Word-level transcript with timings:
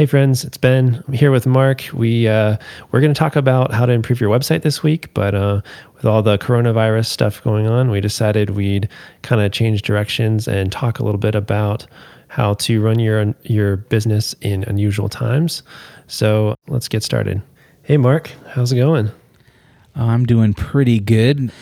Hey 0.00 0.06
friends, 0.06 0.44
it's 0.46 0.56
Ben. 0.56 1.04
I'm 1.06 1.12
here 1.12 1.30
with 1.30 1.46
Mark. 1.46 1.84
We 1.92 2.26
uh, 2.26 2.56
we're 2.90 3.02
going 3.02 3.12
to 3.12 3.18
talk 3.18 3.36
about 3.36 3.70
how 3.70 3.84
to 3.84 3.92
improve 3.92 4.18
your 4.18 4.30
website 4.30 4.62
this 4.62 4.82
week, 4.82 5.12
but 5.12 5.34
uh, 5.34 5.60
with 5.94 6.06
all 6.06 6.22
the 6.22 6.38
coronavirus 6.38 7.04
stuff 7.04 7.44
going 7.44 7.66
on, 7.66 7.90
we 7.90 8.00
decided 8.00 8.48
we'd 8.48 8.88
kind 9.20 9.42
of 9.42 9.52
change 9.52 9.82
directions 9.82 10.48
and 10.48 10.72
talk 10.72 11.00
a 11.00 11.04
little 11.04 11.18
bit 11.18 11.34
about 11.34 11.86
how 12.28 12.54
to 12.54 12.80
run 12.80 12.98
your 12.98 13.34
your 13.42 13.76
business 13.76 14.34
in 14.40 14.64
unusual 14.64 15.10
times. 15.10 15.62
So 16.06 16.54
let's 16.66 16.88
get 16.88 17.02
started. 17.02 17.42
Hey 17.82 17.98
Mark, 17.98 18.30
how's 18.54 18.72
it 18.72 18.76
going? 18.76 19.10
I'm 19.94 20.24
doing 20.24 20.54
pretty 20.54 20.98
good, 20.98 21.52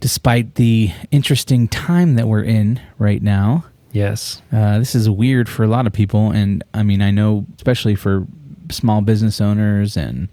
despite 0.00 0.56
the 0.56 0.92
interesting 1.10 1.68
time 1.68 2.16
that 2.16 2.28
we're 2.28 2.44
in 2.44 2.82
right 2.98 3.22
now. 3.22 3.64
Yes. 3.92 4.42
Uh, 4.52 4.78
this 4.78 4.94
is 4.94 5.08
weird 5.08 5.48
for 5.48 5.64
a 5.64 5.68
lot 5.68 5.86
of 5.86 5.92
people. 5.92 6.30
And 6.30 6.62
I 6.74 6.82
mean, 6.82 7.00
I 7.02 7.10
know, 7.10 7.46
especially 7.56 7.94
for 7.94 8.26
small 8.70 9.00
business 9.00 9.40
owners 9.40 9.96
and 9.96 10.28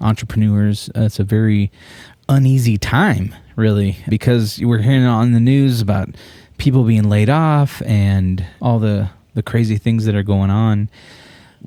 entrepreneurs, 0.00 0.90
uh, 0.96 1.02
it's 1.02 1.20
a 1.20 1.24
very 1.24 1.70
uneasy 2.28 2.78
time, 2.78 3.34
really, 3.54 3.98
because 4.08 4.60
we're 4.60 4.78
hearing 4.78 5.04
on 5.04 5.32
the 5.32 5.40
news 5.40 5.80
about 5.80 6.08
people 6.58 6.84
being 6.84 7.08
laid 7.08 7.30
off 7.30 7.80
and 7.82 8.44
all 8.60 8.78
the, 8.78 9.10
the 9.34 9.42
crazy 9.42 9.78
things 9.78 10.04
that 10.06 10.14
are 10.14 10.22
going 10.22 10.50
on. 10.50 10.90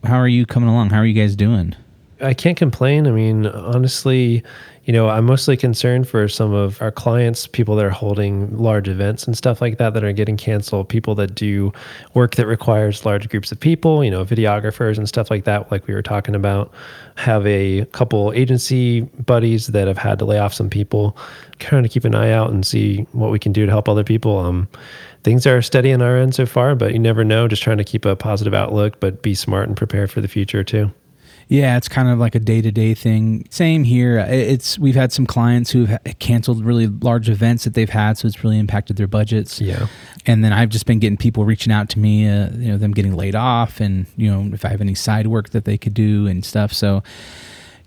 How 0.04 0.18
are 0.18 0.28
you 0.28 0.46
coming 0.46 0.70
along? 0.70 0.90
How 0.90 0.98
are 0.98 1.06
you 1.06 1.20
guys 1.20 1.36
doing? 1.36 1.76
I 2.22 2.34
can't 2.34 2.58
complain. 2.58 3.08
I 3.08 3.12
mean, 3.12 3.48
honestly, 3.48 4.44
you 4.90 4.94
know, 4.94 5.08
I'm 5.08 5.26
mostly 5.26 5.56
concerned 5.56 6.08
for 6.08 6.28
some 6.28 6.52
of 6.52 6.82
our 6.82 6.92
clients, 6.92 7.46
people 7.46 7.76
that 7.76 7.86
are 7.86 7.92
holding 7.92 8.58
large 8.58 8.88
events 8.88 9.28
and 9.28 9.38
stuff 9.38 9.62
like 9.62 9.78
that 9.78 9.94
that 9.94 10.04
are 10.04 10.12
getting 10.12 10.36
canceled, 10.36 10.90
people 10.90 11.14
that 11.16 11.36
do 11.36 11.72
work 12.16 12.36
that 12.36 12.48
requires 12.48 13.06
large 13.06 13.30
groups 13.30 13.52
of 13.52 13.60
people, 13.60 14.04
you 14.04 14.10
know, 14.10 14.26
videographers 14.26 14.98
and 14.98 15.08
stuff 15.08 15.30
like 15.30 15.44
that, 15.44 15.72
like 15.72 15.86
we 15.86 15.94
were 15.94 16.02
talking 16.02 16.34
about. 16.34 16.74
Have 17.18 17.46
a 17.46 17.86
couple 17.92 18.34
agency 18.34 19.02
buddies 19.02 19.68
that 19.68 19.88
have 19.88 20.00
had 20.00 20.18
to 20.20 20.26
lay 20.26 20.40
off 20.40 20.56
some 20.56 20.70
people, 20.70 21.16
kind 21.60 21.86
of 21.86 21.92
keep 21.92 22.04
an 22.04 22.16
eye 22.16 22.32
out 22.32 22.50
and 22.50 22.66
see 22.66 23.06
what 23.12 23.30
we 23.30 23.38
can 23.38 23.52
do 23.52 23.66
to 23.66 23.72
help 23.72 23.88
other 23.88 24.04
people. 24.04 24.40
Um, 24.40 24.68
things 25.24 25.46
are 25.46 25.62
steady 25.62 25.94
on 25.94 26.02
our 26.02 26.18
end 26.18 26.34
so 26.34 26.48
far, 26.48 26.74
but 26.74 26.94
you 26.94 27.00
never 27.00 27.24
know. 27.24 27.48
Just 27.48 27.62
trying 27.62 27.78
to 27.78 27.84
keep 27.84 28.06
a 28.06 28.16
positive 28.16 28.56
outlook, 28.56 29.00
but 29.00 29.22
be 29.22 29.36
smart 29.36 29.68
and 29.68 29.78
prepare 29.78 30.08
for 30.08 30.20
the 30.20 30.28
future 30.28 30.64
too. 30.64 30.92
Yeah, 31.50 31.78
it's 31.78 31.90
kind 31.90 32.10
of 32.10 32.20
like 32.20 32.36
a 32.36 32.40
day 32.40 32.62
to 32.62 32.72
day 32.72 32.94
thing. 32.94 33.48
Same 33.50 33.84
here. 33.84 34.20
It's 34.20 34.78
we've 34.78 34.94
had 34.94 35.12
some 35.12 35.26
clients 35.26 35.72
who've 35.72 35.90
canceled 36.20 36.64
really 36.64 36.86
large 36.86 37.28
events 37.28 37.64
that 37.64 37.74
they've 37.74 37.90
had, 37.90 38.20
so 38.20 38.28
it's 38.28 38.44
really 38.44 38.60
impacted 38.60 38.98
their 38.98 39.08
budgets. 39.08 39.60
Yeah. 39.60 39.88
And 40.28 40.46
then 40.46 40.54
I've 40.54 40.70
just 40.70 40.86
been 40.86 41.00
getting 41.00 41.18
people 41.18 41.46
reaching 41.46 41.74
out 41.74 41.90
to 41.90 42.00
me, 42.00 42.30
uh, 42.30 42.52
you 42.52 42.68
know, 42.68 42.78
them 42.78 42.92
getting 42.92 43.16
laid 43.16 43.34
off, 43.34 43.80
and 43.80 44.06
you 44.16 44.30
know, 44.30 44.54
if 44.54 44.64
I 44.64 44.70
have 44.70 44.80
any 44.80 44.94
side 44.94 45.26
work 45.26 45.50
that 45.50 45.66
they 45.66 45.76
could 45.76 45.96
do 45.96 46.28
and 46.28 46.46
stuff. 46.46 46.72
So, 46.72 47.02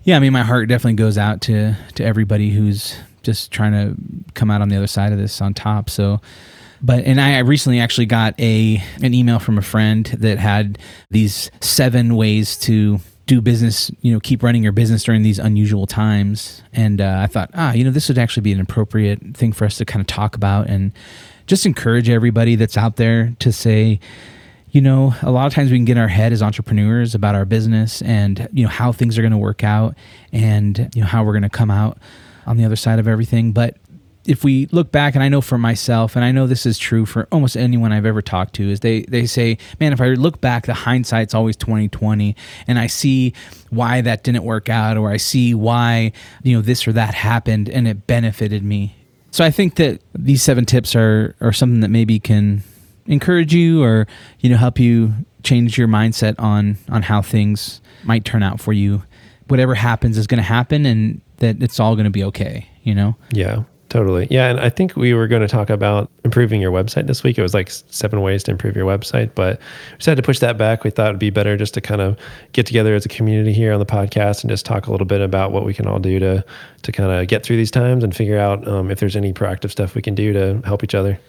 yeah, 0.03 0.17
I 0.17 0.19
mean, 0.19 0.33
my 0.33 0.43
heart 0.43 0.67
definitely 0.67 0.95
goes 0.95 1.17
out 1.17 1.39
to 1.43 1.73
to 1.95 2.03
everybody 2.03 2.49
who's 2.49 2.97
just 3.21 3.53
trying 3.53 3.71
to 3.71 3.95
come 4.33 4.51
out 4.51 4.61
on 4.61 4.67
the 4.67 4.75
other 4.75 4.87
side 4.87 5.13
of 5.13 5.17
this 5.17 5.41
on 5.41 5.53
top. 5.53 5.89
So 5.89 6.19
but 6.81 7.05
and 7.05 7.21
I 7.21 7.39
recently 7.39 7.79
actually 7.79 8.07
got 8.07 8.37
a 8.41 8.83
an 9.01 9.13
email 9.13 9.39
from 9.39 9.57
a 9.57 9.61
friend 9.61 10.05
that 10.17 10.37
had 10.37 10.77
these 11.09 11.49
seven 11.61 12.17
ways 12.17 12.57
to 12.57 12.99
do 13.25 13.39
business, 13.41 13.89
you 14.01 14.11
know, 14.11 14.19
keep 14.19 14.43
running 14.43 14.63
your 14.63 14.71
business 14.71 15.03
during 15.03 15.23
these 15.23 15.39
unusual 15.39 15.87
times. 15.87 16.61
And 16.73 16.99
uh, 16.99 17.19
I 17.19 17.27
thought, 17.27 17.51
ah, 17.53 17.71
you 17.73 17.83
know, 17.83 17.91
this 17.91 18.09
would 18.09 18.17
actually 18.17 18.41
be 18.41 18.51
an 18.51 18.59
appropriate 18.59 19.35
thing 19.35 19.53
for 19.53 19.65
us 19.65 19.77
to 19.77 19.85
kind 19.85 20.01
of 20.01 20.07
talk 20.07 20.35
about 20.35 20.67
and 20.67 20.91
just 21.47 21.65
encourage 21.65 22.09
everybody 22.09 22.55
that's 22.55 22.77
out 22.77 22.97
there 22.97 23.33
to 23.39 23.51
say, 23.51 23.99
you 24.71 24.81
know, 24.81 25.13
a 25.21 25.31
lot 25.31 25.45
of 25.45 25.53
times 25.53 25.71
we 25.71 25.77
can 25.77 25.85
get 25.85 25.93
in 25.93 26.01
our 26.01 26.07
head 26.07 26.33
as 26.33 26.41
entrepreneurs 26.41 27.15
about 27.15 27.35
our 27.35 27.45
business 27.45 28.01
and, 28.01 28.49
you 28.51 28.63
know, 28.63 28.69
how 28.69 28.91
things 28.91 29.17
are 29.17 29.21
going 29.21 29.31
to 29.31 29.37
work 29.37 29.63
out 29.63 29.95
and, 30.31 30.89
you 30.95 31.01
know, 31.01 31.07
how 31.07 31.23
we're 31.23 31.33
going 31.33 31.43
to 31.43 31.49
come 31.49 31.71
out 31.71 31.97
on 32.45 32.57
the 32.57 32.65
other 32.65 32.75
side 32.75 32.99
of 32.99 33.07
everything. 33.07 33.51
But 33.51 33.77
if 34.25 34.43
we 34.43 34.67
look 34.67 34.91
back, 34.91 35.15
and 35.15 35.23
I 35.23 35.29
know 35.29 35.41
for 35.41 35.57
myself, 35.57 36.15
and 36.15 36.23
I 36.23 36.31
know 36.31 36.47
this 36.47 36.65
is 36.65 36.77
true 36.77 37.05
for 37.05 37.27
almost 37.31 37.57
anyone 37.57 37.91
I've 37.91 38.05
ever 38.05 38.21
talked 38.21 38.53
to, 38.55 38.69
is 38.69 38.79
they 38.79 39.01
they 39.03 39.25
say, 39.25 39.57
man, 39.79 39.93
if 39.93 39.99
I 39.99 40.09
look 40.09 40.39
back, 40.39 40.65
the 40.65 40.73
hindsight's 40.73 41.33
always 41.33 41.55
twenty 41.55 41.89
twenty, 41.89 42.35
and 42.67 42.79
I 42.79 42.87
see 42.87 43.33
why 43.69 44.01
that 44.01 44.23
didn't 44.23 44.43
work 44.43 44.69
out, 44.69 44.97
or 44.97 45.11
I 45.11 45.17
see 45.17 45.53
why 45.53 46.13
you 46.41 46.55
know 46.55 46.61
this 46.61 46.87
or 46.87 46.93
that 46.93 47.13
happened, 47.13 47.69
and 47.69 47.87
it 47.87 48.07
benefited 48.07 48.63
me. 48.63 48.95
So 49.31 49.43
I 49.43 49.51
think 49.51 49.75
that 49.75 50.01
these 50.13 50.41
seven 50.41 50.65
tips 50.65 50.95
are 50.95 51.35
are 51.41 51.51
something 51.51 51.81
that 51.81 51.89
maybe 51.89 52.19
can 52.19 52.63
encourage 53.07 53.53
you, 53.53 53.83
or 53.83 54.07
you 54.39 54.49
know, 54.49 54.57
help 54.57 54.79
you 54.79 55.13
change 55.43 55.77
your 55.77 55.87
mindset 55.87 56.35
on 56.39 56.77
on 56.89 57.01
how 57.01 57.21
things 57.21 57.81
might 58.03 58.23
turn 58.23 58.43
out 58.43 58.61
for 58.61 58.71
you. 58.71 59.03
Whatever 59.47 59.75
happens 59.75 60.17
is 60.17 60.27
going 60.27 60.37
to 60.37 60.43
happen, 60.43 60.85
and 60.85 61.19
that 61.37 61.61
it's 61.61 61.79
all 61.79 61.95
going 61.95 62.05
to 62.05 62.11
be 62.11 62.23
okay. 62.23 62.69
You 62.83 62.95
know. 62.95 63.15
Yeah. 63.31 63.63
Totally. 63.93 64.27
Yeah. 64.31 64.49
And 64.49 64.59
I 64.59 64.71
think 64.71 64.95
we 64.95 65.13
were 65.13 65.27
going 65.27 65.43
to 65.43 65.47
talk 65.47 65.69
about 65.69 66.09
improving 66.25 66.59
your 66.59 66.71
website 66.71 67.05
this 67.05 67.21
week. 67.21 67.37
It 67.37 67.43
was 67.43 67.53
like 67.53 67.69
seven 67.69 68.21
ways 68.21 68.41
to 68.45 68.49
improve 68.49 68.75
your 68.75 68.87
website, 68.87 69.35
but 69.35 69.59
we 69.91 69.97
decided 69.99 70.15
to 70.15 70.25
push 70.25 70.39
that 70.39 70.57
back. 70.57 70.83
We 70.83 70.89
thought 70.89 71.09
it'd 71.09 71.19
be 71.19 71.29
better 71.29 71.55
just 71.55 71.75
to 71.75 71.81
kind 71.81 72.01
of 72.01 72.17
get 72.53 72.65
together 72.65 72.95
as 72.95 73.05
a 73.05 73.07
community 73.07 73.53
here 73.53 73.71
on 73.71 73.77
the 73.77 73.85
podcast 73.85 74.41
and 74.41 74.49
just 74.49 74.65
talk 74.65 74.87
a 74.87 74.91
little 74.91 75.05
bit 75.05 75.21
about 75.21 75.51
what 75.51 75.63
we 75.63 75.75
can 75.75 75.85
all 75.85 75.99
do 75.99 76.17
to, 76.17 76.43
to 76.81 76.91
kind 76.91 77.11
of 77.11 77.27
get 77.27 77.43
through 77.43 77.57
these 77.57 77.69
times 77.69 78.03
and 78.03 78.15
figure 78.15 78.39
out 78.39 78.67
um, 78.67 78.89
if 78.89 78.99
there's 78.99 79.15
any 79.15 79.31
proactive 79.31 79.69
stuff 79.69 79.93
we 79.93 80.01
can 80.01 80.15
do 80.15 80.33
to 80.33 80.59
help 80.65 80.83
each 80.83 80.95
other. 80.95 81.19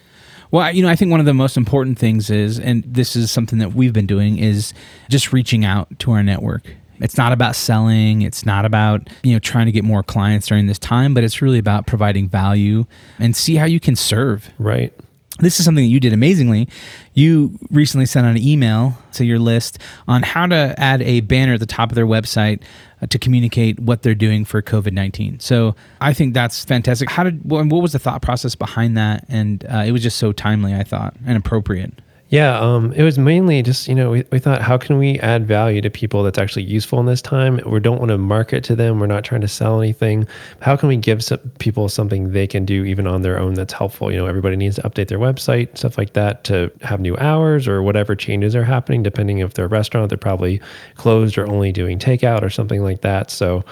Well, 0.51 0.75
you 0.75 0.83
know, 0.83 0.89
I 0.89 0.97
think 0.97 1.11
one 1.11 1.21
of 1.21 1.27
the 1.27 1.35
most 1.35 1.59
important 1.59 1.99
things 1.99 2.31
is, 2.31 2.59
and 2.59 2.83
this 2.85 3.15
is 3.15 3.31
something 3.31 3.59
that 3.59 3.75
we've 3.75 3.93
been 3.93 4.07
doing, 4.07 4.39
is 4.39 4.73
just 5.11 5.35
reaching 5.35 5.67
out 5.67 5.99
to 5.99 6.13
our 6.13 6.23
network 6.23 6.63
it's 7.05 7.19
not 7.19 7.33
about 7.33 7.55
selling, 7.55 8.23
it's 8.23 8.47
not 8.47 8.65
about, 8.65 9.11
you 9.23 9.35
know, 9.35 9.39
trying 9.39 9.67
to 9.67 9.73
get 9.73 9.85
more 9.85 10.03
clients 10.03 10.47
during 10.47 10.69
this 10.69 10.79
time, 10.79 11.13
but 11.13 11.23
it's 11.23 11.43
really 11.43 11.59
about 11.59 11.87
providing 11.87 12.31
value 12.31 12.87
and 13.19 13.37
see 13.37 13.57
how 13.57 13.67
you 13.67 13.79
can 13.79 13.95
serve. 13.95 14.49
Right. 14.59 14.91
This 15.39 15.59
is 15.59 15.67
something 15.67 15.85
that 15.85 15.91
you 15.91 16.01
did 16.01 16.15
amazingly. 16.15 16.67
You 17.13 17.59
recently 17.71 18.07
sent 18.07 18.25
out 18.25 18.31
an 18.31 18.43
email 18.43 18.97
to 19.13 19.25
your 19.27 19.39
list 19.39 19.79
on 20.09 20.23
how 20.23 20.47
to 20.47 20.75
add 20.79 21.03
a 21.03 21.21
banner 21.21 21.53
at 21.53 21.61
the 21.61 21.67
top 21.67 21.91
of 21.91 21.95
their 21.95 22.07
website 22.07 22.63
uh, 23.03 23.07
to 23.09 23.19
communicate 23.19 23.79
what 23.79 24.01
they're 24.01 24.15
doing 24.15 24.47
for 24.47 24.63
COVID 24.63 24.93
19. 24.93 25.41
So 25.41 25.77
I 26.01 26.15
think 26.15 26.33
that's 26.33 26.65
fantastic. 26.65 27.11
How 27.11 27.25
did, 27.25 27.45
what 27.45 27.67
was 27.67 27.93
the 27.93 27.99
thought 27.99 28.23
process 28.23 28.55
behind 28.55 28.97
that? 28.97 29.27
And 29.29 29.63
uh, 29.67 29.85
it 29.87 29.93
was 29.93 30.03
just 30.03 30.17
so 30.17 30.33
timely, 30.33 30.75
I 30.75 30.85
thought, 30.85 31.15
and 31.27 31.37
appropriate. 31.37 31.93
Yeah, 32.35 32.59
um, 32.59 32.93
it 32.95 33.05
was 33.05 33.17
mainly 33.17 33.63
just, 33.63 33.87
you 33.87 33.95
know, 33.95 34.11
we, 34.11 34.25
we 34.33 34.41
thought, 34.41 34.61
how 34.61 34.77
can 34.77 34.99
we 34.99 35.21
add 35.21 35.47
value 35.47 35.81
to 35.81 35.89
people 35.89 36.25
that's 36.25 36.37
actually 36.37 36.65
useful 36.65 36.99
in 36.99 37.07
this 37.07 37.23
time? 37.23 37.61
We 37.65 37.79
don't 37.79 38.01
want 38.01 38.09
to 38.09 38.19
market 38.19 38.65
to 38.65 38.75
them. 38.75 38.99
We're 38.99 39.07
not 39.07 39.23
trying 39.23 39.43
to 39.43 39.47
sell 39.47 39.81
anything. 39.81 40.27
How 40.59 40.75
can 40.75 40.89
we 40.89 40.97
give 40.97 41.23
some 41.23 41.39
people 41.61 41.89
something 41.89 42.33
they 42.33 42.49
can 42.49 42.65
do 42.65 42.85
even 42.87 43.07
on 43.07 43.23
their 43.23 43.39
own 43.39 43.55
that's 43.55 43.73
helpful? 43.73 44.11
You 44.11 44.17
know, 44.17 44.27
everybody 44.27 44.57
needs 44.57 44.75
to 44.75 44.83
update 44.83 45.07
their 45.07 45.21
website, 45.21 45.79
stuff 45.79 45.97
like 45.97 46.15
that, 46.15 46.43
to 46.45 46.73
have 46.83 46.99
new 46.99 47.17
hours 47.19 47.69
or 47.69 47.85
whatever 47.85 48.17
changes 48.17 48.57
are 48.57 48.65
happening, 48.65 49.05
depending 49.05 49.39
if 49.39 49.55
they're 49.55 49.67
a 49.67 49.69
restaurant, 49.69 50.09
they're 50.09 50.19
probably 50.19 50.61
closed 50.97 51.39
or 51.39 51.47
only 51.47 51.71
doing 51.71 52.01
takeout 52.01 52.43
or 52.43 52.51
something 52.51 52.83
like 52.83 53.03
that. 53.03 53.31
So, 53.31 53.65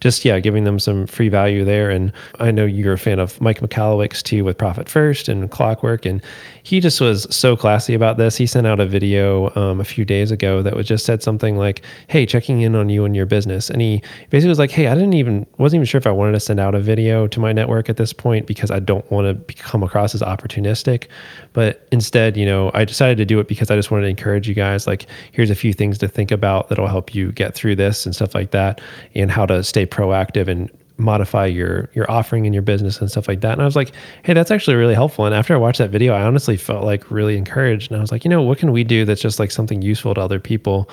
just 0.00 0.24
yeah, 0.24 0.40
giving 0.40 0.64
them 0.64 0.78
some 0.78 1.06
free 1.06 1.28
value 1.28 1.64
there. 1.64 1.90
And 1.90 2.12
I 2.38 2.50
know 2.50 2.64
you're 2.64 2.92
a 2.92 2.98
fan 2.98 3.18
of 3.18 3.40
Mike 3.40 3.60
Michalowicz 3.60 4.22
too 4.22 4.44
with 4.44 4.58
Profit 4.58 4.88
First 4.88 5.28
and 5.28 5.50
Clockwork, 5.50 6.04
and 6.04 6.22
he 6.62 6.80
just 6.80 7.00
was 7.00 7.26
so 7.34 7.56
classy 7.56 7.94
about 7.94 8.05
this. 8.14 8.36
He 8.36 8.46
sent 8.46 8.66
out 8.66 8.80
a 8.80 8.86
video 8.86 9.54
um, 9.56 9.80
a 9.80 9.84
few 9.84 10.04
days 10.04 10.30
ago 10.30 10.62
that 10.62 10.74
was 10.74 10.86
just 10.86 11.04
said 11.04 11.22
something 11.22 11.56
like, 11.56 11.82
"Hey, 12.08 12.26
checking 12.26 12.60
in 12.60 12.74
on 12.74 12.88
you 12.88 13.04
and 13.04 13.16
your 13.16 13.26
business," 13.26 13.70
and 13.70 13.80
he 13.82 14.02
basically 14.30 14.50
was 14.50 14.58
like, 14.58 14.70
"Hey, 14.70 14.86
I 14.86 14.94
didn't 14.94 15.14
even 15.14 15.46
wasn't 15.58 15.80
even 15.80 15.86
sure 15.86 15.98
if 15.98 16.06
I 16.06 16.12
wanted 16.12 16.32
to 16.32 16.40
send 16.40 16.60
out 16.60 16.74
a 16.74 16.80
video 16.80 17.26
to 17.26 17.40
my 17.40 17.52
network 17.52 17.88
at 17.88 17.96
this 17.96 18.12
point 18.12 18.46
because 18.46 18.70
I 18.70 18.78
don't 18.78 19.08
want 19.10 19.48
to 19.48 19.54
come 19.54 19.82
across 19.82 20.14
as 20.14 20.22
opportunistic, 20.22 21.08
but 21.52 21.86
instead, 21.90 22.36
you 22.36 22.46
know, 22.46 22.70
I 22.74 22.84
decided 22.84 23.18
to 23.18 23.24
do 23.24 23.40
it 23.40 23.48
because 23.48 23.70
I 23.70 23.76
just 23.76 23.90
wanted 23.90 24.04
to 24.04 24.10
encourage 24.10 24.48
you 24.48 24.54
guys. 24.54 24.86
Like, 24.86 25.06
here's 25.32 25.50
a 25.50 25.54
few 25.54 25.72
things 25.72 25.98
to 25.98 26.08
think 26.08 26.30
about 26.30 26.68
that'll 26.68 26.86
help 26.86 27.14
you 27.14 27.32
get 27.32 27.54
through 27.54 27.76
this 27.76 28.06
and 28.06 28.14
stuff 28.14 28.34
like 28.34 28.52
that, 28.52 28.80
and 29.14 29.30
how 29.30 29.46
to 29.46 29.64
stay 29.64 29.86
proactive 29.86 30.48
and 30.48 30.70
modify 30.98 31.44
your 31.44 31.90
your 31.92 32.10
offering 32.10 32.46
in 32.46 32.52
your 32.52 32.62
business 32.62 33.00
and 33.00 33.10
stuff 33.10 33.28
like 33.28 33.40
that. 33.42 33.52
And 33.52 33.62
I 33.62 33.64
was 33.64 33.76
like, 33.76 33.92
hey, 34.22 34.32
that's 34.32 34.50
actually 34.50 34.76
really 34.76 34.94
helpful. 34.94 35.26
And 35.26 35.34
after 35.34 35.54
I 35.54 35.58
watched 35.58 35.78
that 35.78 35.90
video, 35.90 36.14
I 36.14 36.22
honestly 36.22 36.56
felt 36.56 36.84
like 36.84 37.10
really 37.10 37.36
encouraged. 37.36 37.90
And 37.90 37.98
I 37.98 38.00
was 38.00 38.10
like, 38.10 38.24
you 38.24 38.30
know, 38.30 38.42
what 38.42 38.58
can 38.58 38.72
we 38.72 38.84
do 38.84 39.04
that's 39.04 39.20
just 39.20 39.38
like 39.38 39.50
something 39.50 39.82
useful 39.82 40.14
to 40.14 40.20
other 40.20 40.40
people? 40.40 40.88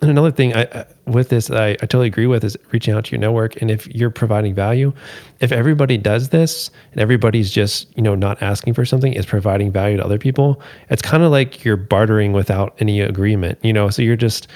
And 0.00 0.10
another 0.10 0.30
thing 0.30 0.54
I, 0.54 0.84
with 1.06 1.28
this, 1.28 1.50
I, 1.50 1.70
I 1.70 1.74
totally 1.74 2.06
agree 2.06 2.28
with 2.28 2.44
is 2.44 2.56
reaching 2.70 2.94
out 2.94 3.06
to 3.06 3.10
your 3.10 3.20
network. 3.20 3.60
And 3.60 3.68
if 3.68 3.88
you're 3.88 4.10
providing 4.10 4.54
value, 4.54 4.92
if 5.40 5.50
everybody 5.50 5.98
does 5.98 6.28
this 6.28 6.70
and 6.92 7.00
everybody's 7.00 7.50
just, 7.50 7.88
you 7.96 8.02
know, 8.02 8.14
not 8.14 8.40
asking 8.40 8.74
for 8.74 8.84
something, 8.84 9.12
is 9.12 9.26
providing 9.26 9.72
value 9.72 9.96
to 9.96 10.04
other 10.04 10.18
people, 10.18 10.62
it's 10.88 11.02
kind 11.02 11.24
of 11.24 11.32
like 11.32 11.64
you're 11.64 11.76
bartering 11.76 12.32
without 12.32 12.76
any 12.78 13.00
agreement, 13.00 13.58
you 13.62 13.72
know, 13.72 13.90
so 13.90 14.02
you're 14.02 14.14
just, 14.14 14.46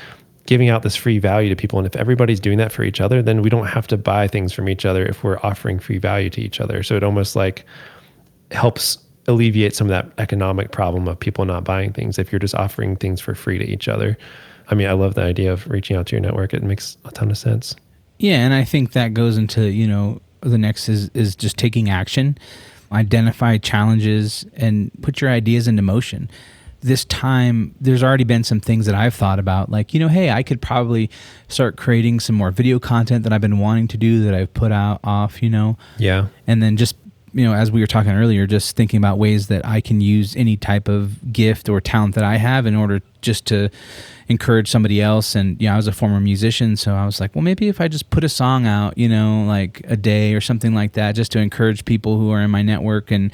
giving 0.47 0.69
out 0.69 0.83
this 0.83 0.97
free 0.97 1.19
value 1.19 1.49
to 1.49 1.57
people. 1.57 1.79
And 1.79 1.87
if 1.87 1.97
everybody's 1.97 2.41
doing 2.41 2.59
that 2.59 2.73
for 2.73 2.83
each 2.83 3.01
other, 3.01 3.23
then 3.23 3.43
we 3.43 3.51
don't 3.51 3.67
have 3.67 3.87
to 3.89 3.97
buy 3.97 4.27
things 4.27 4.53
from 4.53 4.69
each 4.69 4.85
other 4.85 5.05
if 5.05 5.23
we're 5.23 5.39
offering 5.43 5.79
free 5.79 5.99
value 5.99 6.31
to 6.31 6.41
each 6.41 6.61
other. 6.61 6.83
So 6.83 6.97
it 6.97 7.05
almost 7.05 7.37
like 7.37 7.65
helps 8.51 8.99
alleviate 9.29 9.75
some 9.75 9.87
of 9.87 9.91
that 9.91 10.11
economic 10.19 10.73
problem 10.73 11.07
of 11.07 11.19
people 11.19 11.45
not 11.45 11.65
buying 11.65 11.93
things 11.93 12.19
if 12.19 12.33
you're 12.33 12.39
just 12.39 12.55
offering 12.55 12.97
things 12.97 13.21
for 13.21 13.35
free 13.35 13.59
to 13.59 13.65
each 13.65 13.87
other. 13.89 14.19
I 14.69 14.75
mean, 14.75 14.89
I 14.89 14.93
love 14.93 15.15
the 15.15 15.23
idea 15.23 15.53
of 15.53 15.69
reaching 15.69 15.97
out 15.97 16.07
to 16.07 16.17
your 16.17 16.21
network. 16.21 16.55
It 16.55 16.63
makes 16.63 16.97
a 17.05 17.11
ton 17.13 17.31
of 17.31 17.39
sense. 17.39 17.77
Yeah, 18.19 18.37
and 18.37 18.55
I 18.55 18.65
think 18.65 18.93
that 18.93 19.15
goes 19.15 19.37
into, 19.37 19.71
you 19.71 19.87
know, 19.87 20.21
the 20.41 20.59
next 20.59 20.89
is 20.89 21.09
is 21.11 21.37
just 21.37 21.57
taking 21.57 21.89
action, 21.89 22.37
identify 22.91 23.59
challenges 23.59 24.45
and 24.55 24.91
put 25.03 25.21
your 25.21 25.31
ideas 25.31 25.69
into 25.69 25.83
motion. 25.83 26.29
This 26.83 27.05
time 27.05 27.75
there's 27.81 28.03
already 28.03 28.25
been 28.25 28.45
some 28.45 28.61
things 28.61 28.87
that 28.87 28.95
I've 28.95 29.15
thought 29.15 29.39
about 29.39 29.71
like, 29.71 29.95
you 29.95 30.01
know, 30.01 30.09
hey, 30.09 30.31
I 30.31 30.43
could 30.43 30.61
probably 30.61 31.11
start 31.49 31.77
creating 31.77 32.21
some 32.21 32.37
more 32.37 32.51
video 32.51 32.79
content 32.79 33.25
that 33.25 33.33
I've 33.33 33.41
been 33.41 33.59
wanting 33.59 33.89
to 33.89 33.97
do 33.97 34.25
that 34.25 34.35
I've 34.35 34.53
put 34.53 34.73
out 34.73 35.01
off, 35.05 35.43
you 35.43 35.49
know. 35.49 35.79
Yeah. 35.99 36.27
And 36.47 36.63
then 36.63 36.77
just 36.77 36.97
you 37.35 37.45
know, 37.45 37.55
as 37.55 37.71
we 37.71 37.81
were 37.81 37.87
talking 37.87 38.13
earlier, 38.13 38.47
just 38.47 38.77
thinking 38.77 38.99
about 38.99 39.19
ways 39.19 39.47
that 39.47 39.67
I 39.67 39.81
can 39.81 40.01
use 40.01 40.37
any 40.37 40.57
type 40.57 40.89
of 40.89 41.33
gift 41.33 41.69
or 41.69 41.81
talent 41.81 42.15
that 42.15 42.25
I 42.25 42.37
have 42.37 42.67
in 42.67 42.75
order 42.75 43.01
just 43.23 43.47
to 43.47 43.71
encourage 44.29 44.71
somebody 44.71 45.01
else. 45.01 45.35
And, 45.35 45.61
you 45.61 45.69
know, 45.69 45.75
I 45.75 45.77
was 45.77 45.87
a 45.87 45.93
former 45.93 46.21
musician, 46.21 46.77
so 46.77 46.95
I 46.95 47.07
was 47.07 47.21
like, 47.21 47.35
well, 47.35 47.43
maybe 47.43 47.69
if 47.69 47.81
I 47.81 47.89
just 47.89 48.11
put 48.11 48.25
a 48.25 48.29
song 48.29 48.67
out, 48.67 48.99
you 48.99 49.09
know, 49.09 49.45
like 49.45 49.83
a 49.85 49.97
day 49.97 50.35
or 50.35 50.41
something 50.41 50.75
like 50.75 50.93
that, 50.93 51.13
just 51.13 51.33
to 51.33 51.39
encourage 51.39 51.85
people 51.85 52.19
who 52.19 52.31
are 52.31 52.41
in 52.41 52.51
my 52.51 52.63
network 52.63 53.11
and 53.11 53.33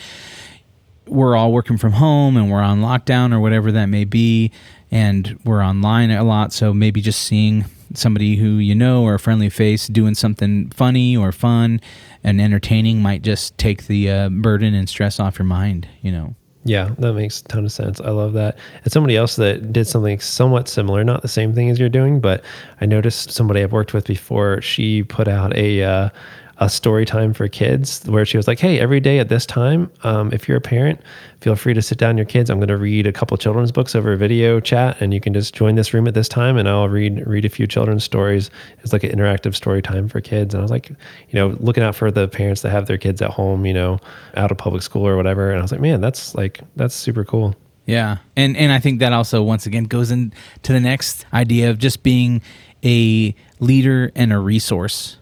we're 1.09 1.37
all 1.37 1.53
working 1.53 1.79
from 1.79 1.93
home 1.93 2.37
and 2.37 2.51
we're 2.51 2.63
on 2.63 2.81
lockdown 2.81 3.33
or 3.33 3.41
whatever 3.41 3.73
that 3.73 3.87
may 3.87 4.05
be. 4.05 4.53
And 4.91 5.39
we're 5.45 5.63
online 5.63 6.11
a 6.11 6.25
lot. 6.25 6.53
So 6.53 6.73
maybe 6.73 7.01
just 7.01 7.23
seeing 7.23 7.67
somebody 7.95 8.37
who 8.37 8.57
you 8.57 8.75
know 8.75 9.03
or 9.03 9.15
a 9.15 9.19
friendly 9.19 9.51
face 9.51 9.87
doing 9.87 10.15
something 10.15 10.71
funny 10.71 11.17
or 11.17 11.33
fun 11.33 11.81
and 12.23 12.41
entertaining 12.41 13.01
might 13.01 13.23
just 13.23 13.57
take 13.59 13.87
the 13.87 14.11
uh, 14.11 14.29
burden 14.29 14.75
and 14.75 14.89
stress 14.89 15.21
off 15.21 15.39
your 15.39 15.47
mind, 15.47 15.89
you 16.03 16.13
know. 16.13 16.35
Yeah, 16.65 16.91
that 16.99 17.15
makes 17.15 17.41
a 17.41 17.45
ton 17.45 17.65
of 17.65 17.73
sense. 17.73 18.01
I 18.01 18.11
love 18.11 18.35
that. 18.35 18.59
And 18.85 18.93
somebody 18.93 19.17
else 19.17 19.37
that 19.37 19.73
did 19.73 19.87
something 19.87 20.21
somewhat 20.21 20.69
similar, 20.69 21.03
not 21.03 21.23
the 21.23 21.29
same 21.29 21.55
thing 21.55 21.71
as 21.71 21.79
you're 21.79 21.89
doing, 21.89 22.21
but 22.21 22.45
I 22.81 22.87
noticed 22.87 23.31
somebody 23.31 23.63
I've 23.63 23.73
worked 23.73 23.95
with 23.95 24.07
before, 24.07 24.61
she 24.61 25.03
put 25.03 25.29
out 25.29 25.57
a 25.57 25.83
uh, 25.83 26.11
a 26.61 26.69
story 26.69 27.05
time 27.05 27.33
for 27.33 27.47
kids 27.47 28.03
where 28.07 28.25
she 28.25 28.37
was 28.37 28.49
like, 28.49 28.59
Hey, 28.59 28.81
every 28.81 28.99
day 28.99 29.21
at 29.21 29.29
this 29.29 29.47
time, 29.47 29.91
um, 30.03 30.33
if 30.33 30.49
you're 30.49 30.57
a 30.57 30.61
parent, 30.61 31.01
feel 31.41 31.55
free 31.55 31.73
to 31.73 31.81
sit 31.81 31.99
down 31.99 32.17
your 32.17 32.27
kids. 32.27 32.51
I'm 32.51 32.59
going 32.59 32.69
to 32.69 32.77
read 32.77 33.07
a 33.07 33.13
couple 33.13 33.37
children's 33.37 33.71
books 33.71 33.95
over 33.95 34.13
a 34.13 34.17
video 34.17 34.59
chat 34.59 35.01
and 35.01 35.15
you 35.15 35.21
can 35.21 35.33
just 35.33 35.55
join 35.55 35.77
this 35.77 35.95
room 35.95 36.09
at 36.09 36.15
this 36.15 36.29
time 36.29 36.57
and 36.57 36.69
I'll 36.69 36.89
read, 36.89 37.25
read 37.27 37.45
a 37.45 37.49
few 37.49 37.69
children's 37.69 38.03
stories. 38.03 38.51
It's 38.81 38.93
like 38.93 39.05
an 39.05 39.11
interactive 39.11 39.55
story 39.55 39.83
time 39.83 40.09
for 40.09 40.21
kids. 40.21 40.53
And 40.53 40.61
I 40.61 40.63
was 40.63 40.71
like, 40.71 40.89
you 40.89 40.97
know, 41.35 41.57
looking 41.61 41.85
out 41.85 41.95
for 41.95 42.11
the 42.11 42.27
parents 42.27 42.63
that 42.63 42.71
have 42.71 42.87
their 42.87 42.99
kids 42.99 43.23
at 43.23 43.31
home, 43.31 43.65
you 43.65 43.75
know, 43.75 44.01
out 44.35 44.51
of 44.51 44.59
public 44.59 44.83
school 44.83 45.07
or 45.07 45.17
whatever. 45.17 45.51
And 45.51 45.61
I 45.61 45.63
was 45.63 45.71
like, 45.71 45.81
man, 45.81 46.01
that's 46.01 46.35
like, 46.35 46.61
that's 46.75 46.95
super 46.95 47.25
cool. 47.25 47.55
Yeah. 47.87 48.19
And, 48.37 48.57
and 48.57 48.73
I 48.73 48.81
think 48.81 48.99
that 48.99 49.13
also, 49.13 49.43
once 49.43 49.65
again, 49.65 49.85
goes 49.85 50.11
into 50.11 50.35
the 50.65 50.81
next 50.81 51.25
idea 51.33 51.71
of 51.71 51.79
just 51.79 52.03
being 52.03 52.43
a 52.85 53.35
leader 53.61 54.11
and 54.15 54.33
a 54.33 54.39
resource 54.39 55.19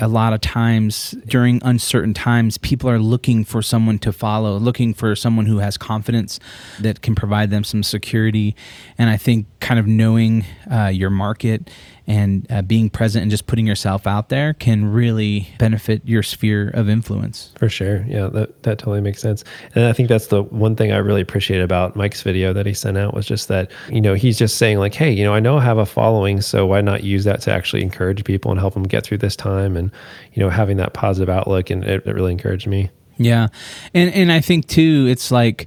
a 0.00 0.08
lot 0.08 0.32
of 0.32 0.40
times 0.40 1.12
during 1.26 1.60
uncertain 1.64 2.14
times, 2.14 2.58
people 2.58 2.90
are 2.90 2.98
looking 2.98 3.44
for 3.44 3.62
someone 3.62 3.98
to 4.00 4.12
follow, 4.12 4.56
looking 4.58 4.94
for 4.94 5.14
someone 5.14 5.46
who 5.46 5.58
has 5.58 5.76
confidence 5.76 6.40
that 6.80 7.00
can 7.00 7.14
provide 7.14 7.50
them 7.50 7.64
some 7.64 7.82
security. 7.82 8.56
And 8.96 9.08
I 9.10 9.16
think 9.16 9.46
kind 9.60 9.78
of 9.78 9.86
knowing 9.86 10.44
uh, 10.70 10.86
your 10.86 11.10
market 11.10 11.70
and 12.08 12.46
uh, 12.50 12.62
being 12.62 12.88
present 12.88 13.20
and 13.22 13.30
just 13.30 13.46
putting 13.46 13.66
yourself 13.66 14.06
out 14.06 14.30
there 14.30 14.54
can 14.54 14.90
really 14.90 15.46
benefit 15.58 16.00
your 16.06 16.22
sphere 16.22 16.70
of 16.70 16.88
influence. 16.88 17.52
For 17.58 17.68
sure. 17.68 18.02
Yeah, 18.08 18.28
that, 18.28 18.62
that 18.62 18.78
totally 18.78 19.02
makes 19.02 19.20
sense. 19.20 19.44
And 19.74 19.84
I 19.84 19.92
think 19.92 20.08
that's 20.08 20.28
the 20.28 20.42
one 20.42 20.74
thing 20.74 20.90
I 20.90 20.96
really 20.96 21.20
appreciate 21.20 21.60
about 21.60 21.96
Mike's 21.96 22.22
video 22.22 22.54
that 22.54 22.64
he 22.64 22.72
sent 22.72 22.96
out 22.96 23.12
was 23.12 23.26
just 23.26 23.48
that, 23.48 23.70
you 23.90 24.00
know, 24.00 24.14
he's 24.14 24.38
just 24.38 24.56
saying, 24.56 24.78
like, 24.78 24.94
hey, 24.94 25.12
you 25.12 25.22
know, 25.22 25.34
I 25.34 25.40
know 25.40 25.58
I 25.58 25.64
have 25.64 25.76
a 25.76 25.84
following, 25.84 26.40
so 26.40 26.64
why 26.64 26.80
not 26.80 27.04
use 27.04 27.24
that 27.24 27.42
to 27.42 27.52
actually 27.52 27.82
encourage 27.82 28.24
people 28.24 28.50
and 28.50 28.58
help 28.58 28.72
them 28.72 28.84
get 28.84 29.04
through 29.04 29.18
this 29.18 29.36
time 29.36 29.76
and, 29.76 29.92
you 30.32 30.42
know, 30.42 30.48
having 30.48 30.78
that 30.78 30.94
positive 30.94 31.28
outlook. 31.28 31.68
And 31.68 31.84
it, 31.84 32.06
it 32.06 32.14
really 32.14 32.32
encouraged 32.32 32.66
me. 32.66 32.88
Yeah. 33.18 33.48
And, 33.92 34.14
and 34.14 34.32
I 34.32 34.40
think 34.40 34.66
too, 34.66 35.06
it's 35.10 35.30
like, 35.30 35.66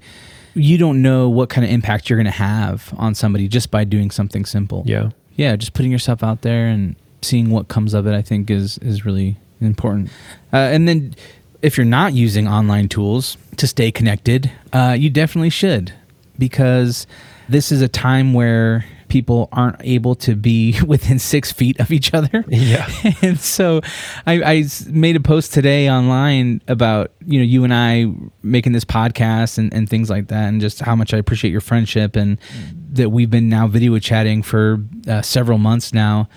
you 0.56 0.80
don't 0.80 1.04
know 1.04 1.30
what 1.30 1.50
kind 1.50 1.64
of 1.64 1.72
impact 1.72 2.10
you're 2.10 2.18
going 2.18 2.26
to 2.26 2.32
have 2.32 2.92
on 2.98 3.14
somebody 3.14 3.48
just 3.48 3.70
by 3.70 3.84
doing 3.84 4.10
something 4.10 4.44
simple. 4.44 4.84
Yeah 4.88 5.12
yeah, 5.36 5.56
just 5.56 5.74
putting 5.74 5.92
yourself 5.92 6.24
out 6.24 6.42
there 6.42 6.68
and 6.68 6.96
seeing 7.22 7.50
what 7.52 7.68
comes 7.68 7.94
of 7.94 8.08
it, 8.08 8.14
I 8.14 8.22
think 8.22 8.50
is 8.50 8.78
is 8.80 9.06
really 9.06 9.38
important. 9.60 10.10
Uh, 10.52 10.58
and 10.58 10.88
then, 10.88 11.16
if 11.62 11.78
you're 11.78 11.86
not 11.86 12.14
using 12.14 12.48
online 12.48 12.90
tools 12.90 13.38
to 13.58 13.68
stay 13.68 13.92
connected, 13.92 14.52
uh, 14.74 14.96
you 14.98 15.10
definitely 15.10 15.50
should, 15.50 15.94
because 16.38 17.08
this 17.48 17.72
is 17.72 17.82
a 17.82 17.88
time 17.88 18.34
where 18.34 18.86
people 19.12 19.50
aren't 19.52 19.76
able 19.82 20.16
to 20.16 20.36
be 20.36 20.80
within 20.88 21.20
six 21.20 21.52
feet 21.52 21.80
of 21.80 21.92
each 21.92 22.14
other. 22.14 22.46
Yeah. 22.48 22.90
and 23.22 23.40
so 23.40 23.82
I, 24.26 24.42
I, 24.42 24.66
made 24.88 25.18
a 25.18 25.20
post 25.20 25.54
today 25.54 25.90
online 25.90 26.62
about, 26.68 27.12
you 27.26 27.40
know, 27.40 27.46
you 27.46 27.66
and 27.66 27.74
I 27.74 28.06
making 28.42 28.72
this 28.72 28.86
podcast 28.86 29.58
and, 29.58 29.72
and 29.74 29.90
things 29.90 30.10
like 30.10 30.30
that, 30.30 30.48
and 30.48 30.62
just 30.62 30.80
how 30.80 30.96
much 30.96 31.14
I 31.14 31.18
appreciate 31.18 31.52
your 31.52 31.62
friendship 31.62 32.16
and 32.16 32.40
mm. 32.40 32.81
That 32.92 33.10
we've 33.10 33.30
been 33.30 33.50
now 33.50 33.68
video 33.68 33.98
chatting 34.00 34.44
for 34.44 34.84
uh, 35.08 35.22
several 35.22 35.58
months 35.58 35.94
now 35.94 36.28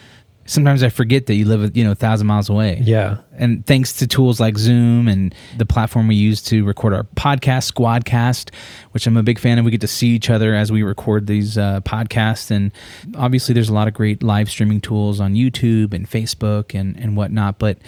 sometimes 0.47 0.83
I 0.83 0.89
forget 0.89 1.27
that 1.27 1.35
you 1.35 1.47
live, 1.47 1.77
you 1.77 1.85
know, 1.85 1.93
a 1.93 1.97
thousand 1.97 2.27
miles 2.27 2.49
away. 2.49 2.81
Yeah. 2.83 3.19
And 3.33 3.67
thanks 3.67 3.95
to 3.95 4.07
tools 4.07 4.41
like 4.41 4.59
Zoom 4.59 5.09
and 5.09 5.35
the 5.57 5.67
platform 5.67 6.09
we 6.09 6.15
use 6.15 6.43
to 6.43 6.65
record 6.65 6.93
our 6.93 7.05
podcast, 7.17 7.73
Squadcast, 7.73 8.55
which 8.93 9.07
I'm 9.07 9.17
a 9.17 9.23
big 9.23 9.39
fan 9.39 9.59
of, 9.59 9.65
we 9.65 9.71
get 9.71 9.81
to 9.81 9.89
see 9.89 10.09
each 10.09 10.31
other 10.31 10.55
as 10.55 10.71
we 10.71 10.83
record 10.83 11.27
these 11.27 11.57
uh, 11.57 11.81
podcasts. 11.81 12.51
And 12.51 12.73
obviously, 13.17 13.55
there's 13.55 13.69
a 13.69 13.75
lot 13.75 13.89
of 13.89 13.95
great 13.95 14.23
live 14.23 14.51
streaming 14.51 14.81
tools 14.81 15.21
on 15.21 15.35
YouTube 15.35 15.95
and 15.95 16.09
Facebook 16.09 16.79
and, 16.79 16.97
and 16.99 17.17
whatnot. 17.17 17.59
But 17.59 17.79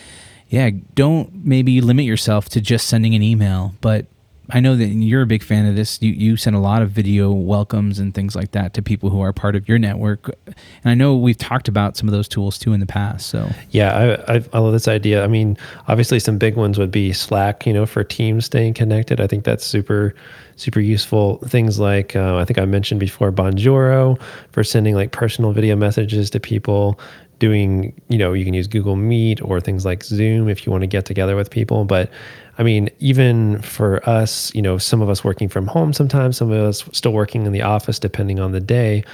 yeah, 0.49 0.71
don't 0.95 1.45
maybe 1.45 1.81
limit 1.81 2.05
yourself 2.05 2.49
to 2.51 2.61
just 2.61 2.87
sending 2.87 3.15
an 3.15 3.23
email, 3.23 3.75
but 3.81 4.07
I 4.51 4.61
know 4.61 4.77
that 4.77 4.87
you're 4.87 5.23
a 5.23 5.27
big 5.27 5.43
fan 5.43 5.67
of 5.67 5.75
this. 5.75 6.01
You 6.01 6.13
you 6.13 6.37
send 6.37 6.55
a 6.55 6.61
lot 6.61 6.83
of 6.83 6.91
video 6.91 7.33
welcomes 7.33 7.99
and 7.99 8.15
things 8.15 8.37
like 8.37 8.53
that 8.53 8.75
to 8.75 8.83
people 8.83 9.11
who 9.11 9.21
are 9.21 9.33
part 9.33 9.57
of 9.57 9.69
your 9.69 9.79
network, 9.79 10.29
and 10.47 10.57
I 10.85 10.95
know 10.95 11.17
we've 11.17 11.37
talked 11.37 11.69
about 11.69 11.97
some 11.97 12.09
of 12.09 12.13
those 12.13 12.29
tools 12.29 12.59
too 12.59 12.73
in 12.73 12.81
the 12.81 12.87
past. 12.87 13.29
So 13.29 13.51
yeah, 13.71 14.19
I 14.29 14.37
I, 14.37 14.45
I 14.53 14.59
love 14.59 14.73
this 14.73 14.89
idea. 14.89 15.25
I 15.25 15.27
mean, 15.27 15.57
obviously 15.89 16.21
some 16.21 16.39
big 16.39 16.57
ones 16.57 16.79
would 16.79 16.91
be 16.91 17.13
Slack, 17.13 17.67
you 17.67 17.73
know, 17.73 17.87
for 17.87 18.05
teams 18.05 18.45
staying 18.47 18.75
connected. 18.75 19.21
I 19.21 19.27
think 19.27 19.45
that's 19.45 19.65
super 19.65 20.15
super 20.57 20.81
useful. 20.81 21.39
Things 21.49 21.79
like 21.79 22.15
uh, 22.15 22.37
I 22.37 22.45
think 22.45 22.59
I 22.59 22.65
mentioned 22.65 23.01
before, 23.01 23.33
Bonjoro 23.33 24.21
for 24.53 24.63
sending 24.63 24.95
like 24.95 25.11
personal 25.11 25.53
video 25.53 25.75
messages 25.77 26.31
to 26.31 26.41
people 26.41 27.01
doing 27.39 27.93
you 28.09 28.17
know 28.17 28.33
you 28.33 28.45
can 28.45 28.55
use 28.55 28.67
google 28.67 28.97
meet 28.97 29.43
or 29.43 29.61
things 29.61 29.85
like 29.85 30.03
zoom 30.03 30.49
if 30.49 30.65
you 30.65 30.73
want 30.73 30.81
to 30.83 30.87
get 30.87 31.05
together 31.05 31.37
with 31.37 31.51
people 31.51 31.85
but 31.85 32.11
I 32.59 32.63
mean, 32.63 32.89
even 32.99 33.61
for 33.63 34.07
us, 34.09 34.55
you 34.55 34.63
know, 34.63 34.79
some 34.79 35.03
of 35.03 35.09
us 35.09 35.23
working 35.23 35.49
from 35.49 35.67
home 35.67 35.93
sometimes, 35.93 36.39
some 36.39 36.51
of 36.51 36.59
us 36.59 36.85
still 36.93 37.13
working 37.13 37.45
in 37.45 37.53
the 37.53 37.63
office, 37.63 37.99
depending 37.99 38.41
on 38.41 38.53
the 38.53 38.61
day. 38.61 39.05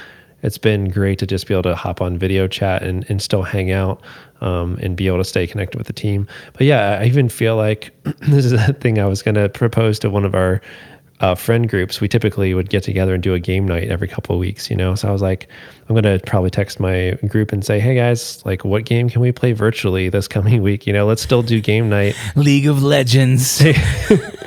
It's 0.43 0.57
been 0.57 0.89
great 0.89 1.19
to 1.19 1.27
just 1.27 1.47
be 1.47 1.53
able 1.53 1.63
to 1.63 1.75
hop 1.75 2.01
on 2.01 2.17
video 2.17 2.47
chat 2.47 2.83
and, 2.83 3.05
and 3.09 3.21
still 3.21 3.43
hang 3.43 3.71
out 3.71 4.01
um, 4.41 4.77
and 4.81 4.95
be 4.95 5.07
able 5.07 5.19
to 5.19 5.23
stay 5.23 5.47
connected 5.47 5.77
with 5.77 5.87
the 5.87 5.93
team. 5.93 6.27
But 6.53 6.67
yeah, 6.67 6.99
I 7.01 7.05
even 7.05 7.29
feel 7.29 7.55
like 7.55 7.91
this 8.19 8.45
is 8.45 8.51
a 8.51 8.73
thing 8.73 8.99
I 8.99 9.05
was 9.05 9.21
going 9.21 9.35
to 9.35 9.47
propose 9.47 9.99
to 9.99 10.09
one 10.09 10.25
of 10.25 10.35
our 10.35 10.61
uh, 11.23 11.35
friend 11.35 11.69
groups, 11.69 12.01
we 12.01 12.09
typically 12.09 12.53
would 12.53 12.69
get 12.69 12.83
together 12.83 13.13
and 13.13 13.23
do 13.23 13.33
a 13.33 13.39
game 13.39 13.65
night 13.65 13.87
every 13.87 14.09
couple 14.09 14.35
of 14.35 14.41
weeks, 14.41 14.69
you 14.69 14.75
know? 14.75 14.93
So 14.93 15.07
I 15.07 15.11
was 15.11 15.21
like, 15.21 15.47
I'm 15.87 15.95
going 15.95 16.03
to 16.03 16.21
probably 16.25 16.49
text 16.49 16.81
my 16.81 17.17
group 17.27 17.53
and 17.53 17.63
say, 17.63 17.79
hey 17.79 17.95
guys, 17.95 18.45
like, 18.45 18.65
what 18.65 18.83
game 18.83 19.09
can 19.09 19.21
we 19.21 19.31
play 19.31 19.53
virtually 19.53 20.09
this 20.09 20.27
coming 20.27 20.61
week? 20.69 20.85
You 20.85 20.91
know, 20.91 21.05
let's 21.05 21.21
still 21.21 21.41
do 21.41 21.61
game 21.61 21.87
night. 21.87 22.15
League 22.35 22.67
of 22.67 22.83
Legends. 22.83 23.63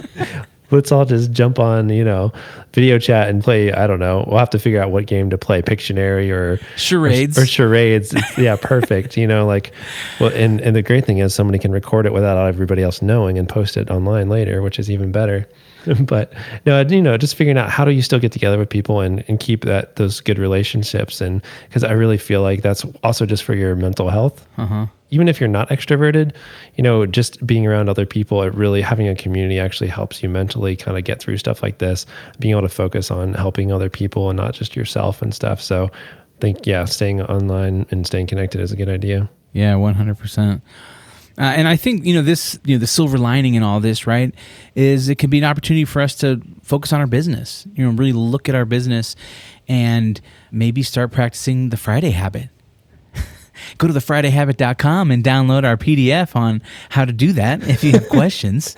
let's 0.70 0.92
all 0.92 1.06
just 1.06 1.32
jump 1.32 1.58
on, 1.58 1.88
you 1.88 2.04
know, 2.04 2.30
video 2.74 2.98
chat 2.98 3.30
and 3.30 3.42
play. 3.42 3.72
I 3.72 3.86
don't 3.86 4.00
know. 4.00 4.26
We'll 4.28 4.38
have 4.38 4.50
to 4.50 4.58
figure 4.58 4.82
out 4.82 4.90
what 4.90 5.06
game 5.06 5.30
to 5.30 5.38
play, 5.38 5.62
Pictionary 5.62 6.30
or 6.30 6.60
charades 6.76 7.38
or, 7.38 7.44
or 7.44 7.46
charades. 7.46 8.14
yeah, 8.36 8.56
perfect. 8.60 9.16
You 9.16 9.26
know, 9.26 9.46
like, 9.46 9.72
well, 10.20 10.30
and 10.34 10.60
and 10.60 10.76
the 10.76 10.82
great 10.82 11.06
thing 11.06 11.18
is 11.18 11.34
somebody 11.34 11.58
can 11.58 11.72
record 11.72 12.04
it 12.04 12.12
without 12.12 12.36
everybody 12.46 12.82
else 12.82 13.00
knowing 13.00 13.38
and 13.38 13.48
post 13.48 13.78
it 13.78 13.90
online 13.90 14.28
later, 14.28 14.60
which 14.60 14.78
is 14.78 14.90
even 14.90 15.10
better. 15.10 15.48
but 16.00 16.32
no, 16.64 16.80
you 16.80 17.02
know, 17.02 17.16
just 17.16 17.34
figuring 17.36 17.58
out 17.58 17.70
how 17.70 17.84
do 17.84 17.90
you 17.90 18.02
still 18.02 18.18
get 18.18 18.32
together 18.32 18.58
with 18.58 18.68
people 18.68 19.00
and, 19.00 19.24
and 19.28 19.40
keep 19.40 19.64
that 19.64 19.96
those 19.96 20.20
good 20.20 20.38
relationships. 20.38 21.20
And 21.20 21.42
because 21.68 21.84
I 21.84 21.92
really 21.92 22.18
feel 22.18 22.42
like 22.42 22.62
that's 22.62 22.84
also 23.02 23.26
just 23.26 23.44
for 23.44 23.54
your 23.54 23.76
mental 23.76 24.10
health. 24.10 24.46
Uh-huh. 24.58 24.86
Even 25.10 25.28
if 25.28 25.38
you're 25.40 25.48
not 25.48 25.68
extroverted, 25.68 26.34
you 26.74 26.82
know, 26.82 27.06
just 27.06 27.46
being 27.46 27.64
around 27.64 27.88
other 27.88 28.04
people, 28.04 28.42
it 28.42 28.52
really 28.54 28.82
having 28.82 29.06
a 29.06 29.14
community 29.14 29.60
actually 29.60 29.86
helps 29.86 30.20
you 30.20 30.28
mentally 30.28 30.74
kind 30.74 30.98
of 30.98 31.04
get 31.04 31.20
through 31.20 31.38
stuff 31.38 31.62
like 31.62 31.78
this, 31.78 32.06
being 32.40 32.50
able 32.50 32.62
to 32.62 32.68
focus 32.68 33.10
on 33.10 33.32
helping 33.34 33.70
other 33.70 33.88
people 33.88 34.30
and 34.30 34.36
not 34.36 34.52
just 34.52 34.74
yourself 34.74 35.22
and 35.22 35.32
stuff. 35.32 35.62
So 35.62 35.84
I 35.84 36.40
think, 36.40 36.66
yeah, 36.66 36.86
staying 36.86 37.22
online 37.22 37.86
and 37.92 38.04
staying 38.04 38.26
connected 38.26 38.60
is 38.60 38.72
a 38.72 38.76
good 38.76 38.88
idea. 38.88 39.30
Yeah, 39.52 39.74
100%. 39.74 40.60
Uh, 41.38 41.42
and 41.42 41.68
I 41.68 41.76
think 41.76 42.04
you 42.04 42.14
know 42.14 42.22
this, 42.22 42.58
you 42.64 42.76
know, 42.76 42.80
the 42.80 42.86
silver 42.86 43.18
lining 43.18 43.54
in 43.54 43.62
all 43.62 43.80
this, 43.80 44.06
right, 44.06 44.34
is 44.74 45.08
it 45.08 45.16
can 45.18 45.28
be 45.28 45.38
an 45.38 45.44
opportunity 45.44 45.84
for 45.84 46.00
us 46.00 46.14
to 46.16 46.40
focus 46.62 46.92
on 46.92 47.00
our 47.00 47.06
business. 47.06 47.66
You 47.74 47.84
know, 47.84 47.90
really 47.90 48.12
look 48.12 48.48
at 48.48 48.54
our 48.54 48.64
business, 48.64 49.16
and 49.68 50.20
maybe 50.50 50.82
start 50.82 51.12
practicing 51.12 51.68
the 51.68 51.76
Friday 51.76 52.10
habit 52.10 52.48
go 53.78 53.86
to 53.86 53.92
the 53.92 54.00
thefridayhabit.com 54.00 55.10
and 55.10 55.22
download 55.24 55.64
our 55.64 55.76
PDF 55.76 56.36
on 56.36 56.62
how 56.90 57.04
to 57.04 57.12
do 57.12 57.32
that 57.32 57.66
if 57.68 57.82
you 57.84 57.92
have 57.92 58.08
questions. 58.10 58.76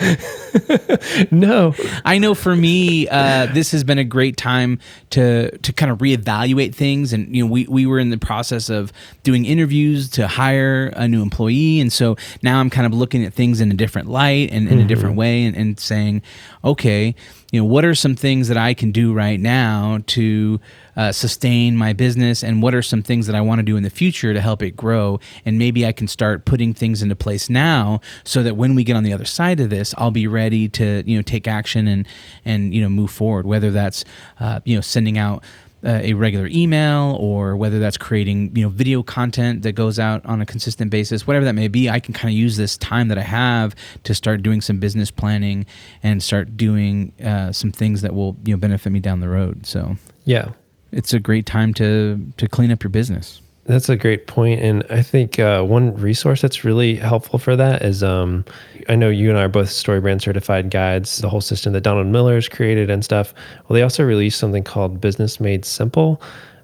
no. 1.31 1.75
I 2.05 2.19
know 2.19 2.35
for 2.35 2.57
me, 2.57 3.09
uh, 3.09 3.47
this 3.47 3.73
has 3.73 3.85
been 3.85 3.99
a 3.99 4.05
great 4.05 4.37
time 4.37 4.79
to 5.11 5.57
to 5.59 5.73
kind 5.73 5.91
of 5.91 5.99
reevaluate 5.99 6.75
things. 6.75 7.13
And, 7.13 7.35
you 7.35 7.45
know, 7.45 7.51
we, 7.51 7.67
we 7.67 7.87
were 7.87 7.99
in 7.99 8.11
the 8.11 8.19
process 8.19 8.69
of 8.69 8.93
doing 9.23 9.45
interviews 9.45 10.09
to 10.11 10.27
hire 10.27 10.93
a 10.97 11.09
new 11.09 11.23
employee. 11.23 11.81
And 11.81 11.93
so 11.93 12.17
now 12.43 12.61
I'm 12.61 12.71
kind 12.71 12.87
of 12.87 12.93
looking 12.93 13.25
at 13.25 13.35
things 13.35 13.61
in 13.61 13.71
a 13.71 13.75
different 13.75 14.09
light 14.09 14.51
and 14.51 14.69
in 14.69 14.75
mm-hmm. 14.75 14.85
a 14.85 14.89
different 14.89 15.17
way 15.17 15.45
and, 15.45 15.57
and 15.57 15.79
saying, 15.79 16.23
okay, 16.65 17.15
you 17.51 17.61
know, 17.61 17.65
what 17.65 17.85
are 17.85 17.95
some 17.95 18.15
things 18.15 18.49
that 18.49 18.59
I 18.59 18.75
can 18.75 18.93
do 18.93 19.15
right 19.15 19.41
now 19.41 20.01
to 20.09 20.61
uh, 20.97 21.13
sustain 21.13 21.77
my 21.77 21.95
business? 21.95 22.45
And 22.45 22.63
what 22.63 22.75
are 22.75 22.83
some 22.83 23.03
things 23.03 23.27
that 23.27 23.35
I 23.35 23.41
want 23.41 23.61
to 23.61 23.63
do 23.63 23.77
in 23.77 23.83
the 23.83 23.91
future 23.91 24.35
to 24.35 24.41
help 24.41 24.63
it 24.63 24.77
grow? 24.77 25.19
And 25.47 25.59
maybe 25.59 25.87
I 25.87 25.93
can 25.93 26.09
start 26.09 26.45
putting 26.45 26.75
things 26.75 27.03
into 27.03 27.17
place 27.17 27.49
now 27.49 28.01
so 28.23 28.43
that 28.43 28.57
when 28.57 28.75
we 28.75 28.85
get 28.85 28.97
on 28.97 29.03
the 29.03 29.15
other 29.15 29.25
side 29.25 29.61
of 29.61 29.71
this 29.71 29.95
I'll 29.97 30.11
be 30.11 30.27
ready 30.27 30.69
to 30.71 31.03
you 31.07 31.17
know 31.17 31.23
take 31.23 31.49
action 31.49 31.89
and 31.89 32.07
and 32.45 32.75
you 32.75 32.83
know 32.83 32.89
move 32.89 33.11
forward 33.11 33.47
whether 33.47 33.71
that's 33.71 34.05
uh, 34.41 34.61
you 34.65 34.75
know 34.75 34.81
sending 34.81 35.17
out 35.17 35.43
uh, 35.85 36.01
a 36.03 36.13
regular 36.15 36.49
email 36.49 37.17
or 37.21 37.57
whether 37.57 37.79
that's 37.79 37.97
creating 37.97 38.55
you 38.57 38.63
know 38.63 38.69
video 38.69 39.03
content 39.03 39.63
that 39.63 39.73
goes 39.73 39.99
out 39.99 40.25
on 40.27 40.41
a 40.41 40.47
consistent 40.47 40.91
basis 40.91 41.27
whatever 41.27 41.45
that 41.45 41.55
may 41.55 41.69
be 41.69 41.89
i 41.89 42.01
can 42.01 42.13
kind 42.13 42.33
of 42.33 42.37
use 42.37 42.57
this 42.57 42.77
time 42.79 43.09
that 43.09 43.19
i 43.19 43.23
have 43.23 43.75
to 44.03 44.15
start 44.15 44.43
doing 44.43 44.61
some 44.61 44.79
business 44.79 45.11
planning 45.11 45.65
and 46.03 46.23
start 46.23 46.57
doing 46.57 47.13
uh, 47.25 47.53
some 47.53 47.71
things 47.71 48.03
that 48.03 48.15
will 48.15 48.37
you 48.45 48.55
know 48.55 48.59
benefit 48.59 48.91
me 48.91 48.99
down 48.99 49.21
the 49.21 49.29
road 49.29 49.65
so 49.67 49.97
yeah 50.25 50.51
it's 50.93 51.13
a 51.13 51.21
great 51.21 51.47
time 51.47 51.75
to 51.75 52.33
to 52.37 52.49
clean 52.49 52.71
up 52.71 52.83
your 52.83 52.91
business. 52.91 53.41
That's 53.69 53.91
a 53.91 53.97
great 53.97 54.27
point, 54.27 54.63
and 54.63 54.83
I 54.89 55.03
think 55.03 55.39
uh, 55.39 55.63
one 55.63 55.95
resource 55.95 56.41
that's 56.41 56.65
really 56.65 56.97
helpful 56.97 57.39
for 57.39 57.55
that 57.55 57.83
is 57.83 58.03
um, 58.03 58.47
I 58.89 58.97
know 58.97 59.11
you 59.11 59.29
and 59.29 59.39
I 59.39 59.43
are 59.43 59.49
both 59.49 59.69
StoryBrand 59.69 60.23
certified 60.23 60.71
guides. 60.71 61.19
The 61.19 61.29
whole 61.29 61.43
system 61.43 61.75
that 61.75 61.83
Donald 61.83 62.07
Miller's 62.07 62.49
created 62.49 62.89
and 62.89 63.05
stuff. 63.05 63.35
Well, 63.69 63.75
they 63.75 63.83
also 63.83 64.05
released 64.05 64.39
something 64.39 64.65
called 64.65 65.03
Business 65.03 65.39
Made 65.39 65.67
Simple, 65.67 66.19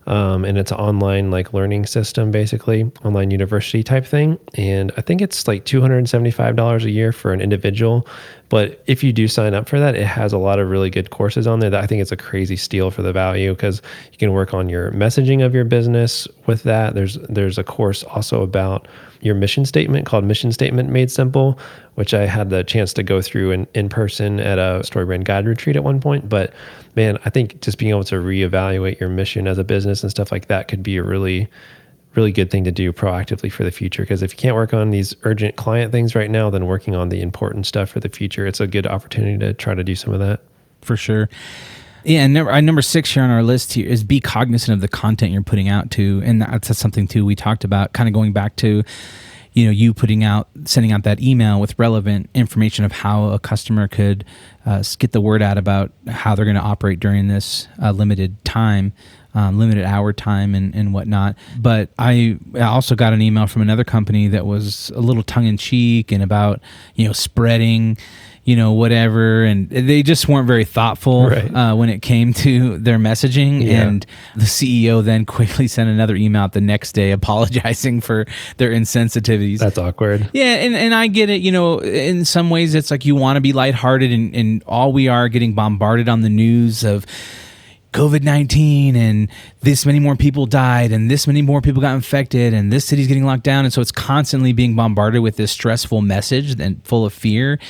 um, 0.06 0.44
and 0.46 0.58
it's 0.58 0.72
online 0.72 1.30
like 1.30 1.52
learning 1.52 1.86
system 1.86 2.30
basically 2.30 2.90
online 3.04 3.30
university 3.30 3.82
type 3.82 4.04
thing 4.04 4.38
and 4.54 4.92
i 4.96 5.00
think 5.00 5.22
it's 5.22 5.48
like 5.48 5.64
$275 5.64 6.84
a 6.84 6.90
year 6.90 7.12
for 7.12 7.32
an 7.32 7.40
individual 7.40 8.06
but 8.48 8.82
if 8.86 9.02
you 9.02 9.12
do 9.12 9.26
sign 9.26 9.54
up 9.54 9.68
for 9.68 9.78
that 9.78 9.94
it 9.94 10.06
has 10.06 10.32
a 10.32 10.38
lot 10.38 10.58
of 10.58 10.68
really 10.70 10.90
good 10.90 11.10
courses 11.10 11.46
on 11.46 11.60
there 11.60 11.70
that 11.70 11.82
i 11.82 11.86
think 11.86 12.00
it's 12.00 12.12
a 12.12 12.16
crazy 12.16 12.56
steal 12.56 12.90
for 12.90 13.02
the 13.02 13.12
value 13.12 13.52
because 13.52 13.80
you 14.12 14.18
can 14.18 14.32
work 14.32 14.54
on 14.54 14.68
your 14.68 14.90
messaging 14.92 15.44
of 15.44 15.54
your 15.54 15.64
business 15.64 16.26
with 16.46 16.62
that. 16.64 16.94
There's 16.94 17.14
there's 17.28 17.58
a 17.58 17.64
course 17.64 18.02
also 18.04 18.42
about 18.42 18.88
your 19.20 19.34
mission 19.34 19.64
statement 19.64 20.06
called 20.06 20.24
mission 20.24 20.52
statement 20.52 20.90
made 20.90 21.10
simple 21.10 21.58
which 21.94 22.12
i 22.12 22.26
had 22.26 22.50
the 22.50 22.64
chance 22.64 22.92
to 22.92 23.02
go 23.02 23.22
through 23.22 23.52
in, 23.52 23.66
in 23.74 23.88
person 23.88 24.40
at 24.40 24.58
a 24.58 24.80
storybrand 24.84 25.24
guide 25.24 25.46
retreat 25.46 25.76
at 25.76 25.84
one 25.84 26.00
point. 26.00 26.28
But 26.28 26.52
man, 26.96 27.18
I 27.24 27.30
think 27.30 27.60
just 27.60 27.78
being 27.78 27.90
able 27.90 28.04
to 28.04 28.16
reevaluate 28.16 29.00
your 29.00 29.08
mission 29.08 29.46
as 29.46 29.58
a 29.58 29.64
business 29.64 30.02
and 30.02 30.10
stuff 30.10 30.32
like 30.32 30.48
that 30.48 30.68
could 30.68 30.82
be 30.82 30.96
a 30.96 31.02
really, 31.02 31.48
really 32.14 32.32
good 32.32 32.50
thing 32.50 32.64
to 32.64 32.72
do 32.72 32.92
proactively 32.92 33.50
for 33.50 33.64
the 33.64 33.70
future. 33.70 34.02
Because 34.02 34.22
if 34.22 34.32
you 34.32 34.36
can't 34.36 34.54
work 34.54 34.72
on 34.72 34.90
these 34.90 35.14
urgent 35.22 35.56
client 35.56 35.92
things 35.92 36.14
right 36.14 36.30
now, 36.30 36.50
then 36.50 36.66
working 36.66 36.94
on 36.94 37.08
the 37.08 37.20
important 37.20 37.66
stuff 37.66 37.90
for 37.90 38.00
the 38.00 38.08
future, 38.08 38.46
it's 38.46 38.60
a 38.60 38.66
good 38.66 38.86
opportunity 38.86 39.38
to 39.38 39.52
try 39.52 39.74
to 39.74 39.84
do 39.84 39.94
some 39.94 40.12
of 40.12 40.20
that. 40.20 40.40
For 40.82 40.96
sure. 40.96 41.28
Yeah, 42.04 42.20
and 42.24 42.34
number, 42.34 42.52
uh, 42.52 42.60
number 42.60 42.82
six 42.82 43.12
here 43.14 43.22
on 43.22 43.30
our 43.30 43.42
list 43.42 43.72
here 43.72 43.88
is 43.88 44.04
be 44.04 44.20
cognizant 44.20 44.74
of 44.74 44.82
the 44.82 44.88
content 44.88 45.32
you're 45.32 45.42
putting 45.42 45.70
out 45.70 45.90
too, 45.90 46.20
and 46.24 46.42
that's 46.42 46.76
something 46.76 47.08
too 47.08 47.24
we 47.24 47.34
talked 47.34 47.64
about. 47.64 47.94
Kind 47.94 48.08
of 48.08 48.12
going 48.12 48.34
back 48.34 48.56
to 48.56 48.82
you 49.54 49.64
know 49.64 49.70
you 49.70 49.94
putting 49.94 50.22
out 50.22 50.48
sending 50.64 50.92
out 50.92 51.04
that 51.04 51.20
email 51.20 51.58
with 51.58 51.78
relevant 51.78 52.28
information 52.34 52.84
of 52.84 52.92
how 52.92 53.30
a 53.30 53.38
customer 53.38 53.88
could 53.88 54.24
uh, 54.66 54.82
get 54.98 55.12
the 55.12 55.20
word 55.20 55.40
out 55.40 55.56
about 55.56 55.92
how 56.08 56.34
they're 56.34 56.44
going 56.44 56.56
to 56.56 56.62
operate 56.62 57.00
during 57.00 57.28
this 57.28 57.68
uh, 57.82 57.90
limited 57.90 58.44
time 58.44 58.92
um, 59.34 59.58
limited 59.58 59.84
hour 59.84 60.12
time 60.12 60.54
and, 60.54 60.74
and 60.74 60.94
whatnot 60.94 61.36
but 61.58 61.90
I 61.98 62.38
also 62.60 62.94
got 62.94 63.12
an 63.12 63.22
email 63.22 63.46
from 63.46 63.62
another 63.62 63.84
company 63.84 64.28
that 64.28 64.46
was 64.46 64.90
a 64.90 65.00
little 65.00 65.22
tongue-in-cheek 65.22 66.12
and 66.12 66.22
about 66.22 66.60
you 66.94 67.06
know 67.06 67.12
spreading 67.12 67.96
you 68.44 68.56
know, 68.56 68.72
whatever. 68.72 69.42
And 69.42 69.68
they 69.70 70.02
just 70.02 70.28
weren't 70.28 70.46
very 70.46 70.64
thoughtful 70.64 71.28
right. 71.28 71.54
uh, 71.54 71.74
when 71.74 71.88
it 71.88 72.02
came 72.02 72.32
to 72.34 72.78
their 72.78 72.98
messaging. 72.98 73.64
Yeah. 73.64 73.82
And 73.82 74.06
the 74.36 74.44
CEO 74.44 75.02
then 75.02 75.24
quickly 75.26 75.66
sent 75.66 75.88
another 75.88 76.14
email 76.14 76.42
out 76.42 76.52
the 76.52 76.60
next 76.60 76.92
day 76.92 77.10
apologizing 77.10 78.00
for 78.00 78.26
their 78.58 78.70
insensitivities. 78.70 79.58
That's 79.58 79.78
awkward. 79.78 80.30
Yeah. 80.32 80.54
And, 80.56 80.74
and 80.74 80.94
I 80.94 81.06
get 81.06 81.30
it. 81.30 81.40
You 81.40 81.52
know, 81.52 81.78
in 81.78 82.24
some 82.24 82.50
ways, 82.50 82.74
it's 82.74 82.90
like 82.90 83.04
you 83.04 83.14
want 83.16 83.36
to 83.36 83.40
be 83.40 83.52
lighthearted, 83.52 84.12
and, 84.12 84.34
and 84.34 84.62
all 84.64 84.92
we 84.92 85.08
are 85.08 85.28
getting 85.28 85.54
bombarded 85.54 86.08
on 86.08 86.20
the 86.20 86.28
news 86.28 86.84
of, 86.84 87.06
COVID 87.94 88.24
19 88.24 88.96
and 88.96 89.28
this 89.60 89.86
many 89.86 90.00
more 90.00 90.16
people 90.16 90.46
died 90.46 90.90
and 90.90 91.08
this 91.08 91.28
many 91.28 91.42
more 91.42 91.60
people 91.60 91.80
got 91.80 91.94
infected 91.94 92.52
and 92.52 92.72
this 92.72 92.84
city's 92.84 93.06
getting 93.06 93.24
locked 93.24 93.44
down. 93.44 93.64
And 93.64 93.72
so 93.72 93.80
it's 93.80 93.92
constantly 93.92 94.52
being 94.52 94.74
bombarded 94.74 95.22
with 95.22 95.36
this 95.36 95.52
stressful 95.52 96.02
message 96.02 96.60
and 96.60 96.84
full 96.84 97.06
of 97.06 97.12
fear. 97.12 97.60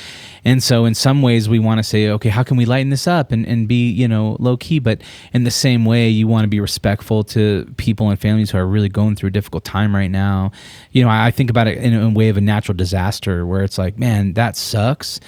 And 0.43 0.63
so 0.63 0.85
in 0.85 0.95
some 0.95 1.21
ways 1.21 1.47
we 1.47 1.59
want 1.59 1.77
to 1.77 1.83
say, 1.83 2.09
okay, 2.09 2.29
how 2.29 2.41
can 2.41 2.57
we 2.57 2.65
lighten 2.65 2.89
this 2.89 3.07
up 3.07 3.31
and, 3.31 3.45
and 3.45 3.67
be, 3.67 3.89
you 3.91 4.07
know, 4.07 4.35
low 4.39 4.57
key? 4.57 4.79
But 4.79 5.01
in 5.31 5.43
the 5.43 5.51
same 5.51 5.85
way, 5.85 6.09
you 6.09 6.27
want 6.27 6.43
to 6.43 6.49
be 6.49 6.59
respectful 6.59 7.23
to 7.25 7.71
people 7.77 8.09
and 8.09 8.19
families 8.19 8.49
who 8.49 8.57
are 8.57 8.65
really 8.65 8.89
going 8.89 9.15
through 9.15 9.27
a 9.27 9.31
difficult 9.31 9.63
time 9.63 9.95
right 9.95 10.11
now. 10.11 10.51
You 10.91 11.03
know, 11.03 11.09
I 11.09 11.29
think 11.29 11.51
about 11.51 11.67
it 11.67 11.77
in 11.77 11.93
a 11.93 12.09
way 12.09 12.29
of 12.29 12.37
a 12.37 12.41
natural 12.41 12.75
disaster 12.75 13.45
where 13.45 13.63
it's 13.63 13.77
like, 13.77 13.99
man, 13.99 14.33
that 14.33 14.57
sucks 14.57 15.19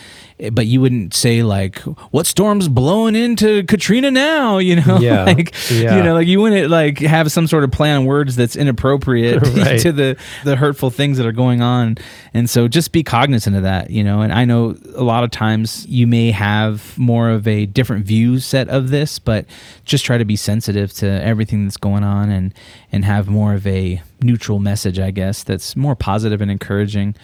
but 0.52 0.68
you 0.68 0.80
wouldn't 0.80 1.14
say 1.14 1.42
like 1.42 1.80
what 2.12 2.28
storm's 2.28 2.68
blowing 2.68 3.16
into 3.16 3.64
Katrina 3.64 4.12
now, 4.12 4.60
you 4.60 4.76
know? 4.76 4.87
Yeah. 5.02 5.26
like 5.26 5.54
yeah. 5.70 5.98
you 5.98 6.04
know, 6.04 6.14
like 6.14 6.28
you 6.28 6.42
wouldn't 6.42 6.70
like 6.70 7.00
have 7.00 7.32
some 7.32 7.48
sort 7.48 7.64
of 7.64 7.72
play 7.72 7.92
on 7.92 8.06
words 8.06 8.36
that's 8.36 8.56
inappropriate 8.56 9.42
right. 9.56 9.80
to 9.82 9.92
the 9.92 10.18
the 10.44 10.56
hurtful 10.56 10.90
things 10.90 11.18
that 11.18 11.26
are 11.26 11.32
going 11.32 11.62
on. 11.62 11.98
And 12.34 12.50
so 12.50 12.68
just 12.68 12.92
be 12.92 13.04
cognizant 13.04 13.56
of 13.56 13.64
that, 13.64 13.90
you 13.90 14.04
know. 14.04 14.22
And 14.22 14.34
I 14.34 14.46
know 14.46 14.76
a 14.96 15.04
lot 15.04 15.24
of 15.24 15.32
times 15.32 15.86
you 15.88 16.08
may 16.08 16.32
have 16.32 16.98
more 16.98 17.30
of 17.30 17.48
a 17.48 17.66
different 17.66 18.06
view 18.06 18.40
set 18.40 18.70
of 18.70 18.90
this, 18.90 19.20
but 19.20 19.46
just 19.86 20.04
try 20.06 20.18
to 20.18 20.26
be 20.26 20.36
sensitive 20.36 20.92
to 20.94 21.08
everything 21.24 21.66
that's 21.66 21.78
going 21.78 22.04
on 22.04 22.30
and 22.30 22.54
and 22.92 23.06
have 23.06 23.28
more 23.28 23.54
of 23.54 23.68
a 23.68 24.02
neutral 24.22 24.60
message, 24.60 25.00
I 25.00 25.12
guess, 25.12 25.44
that's 25.44 25.76
more 25.76 25.96
positive 25.96 26.42
and 26.42 26.50
encouraging 26.50 27.16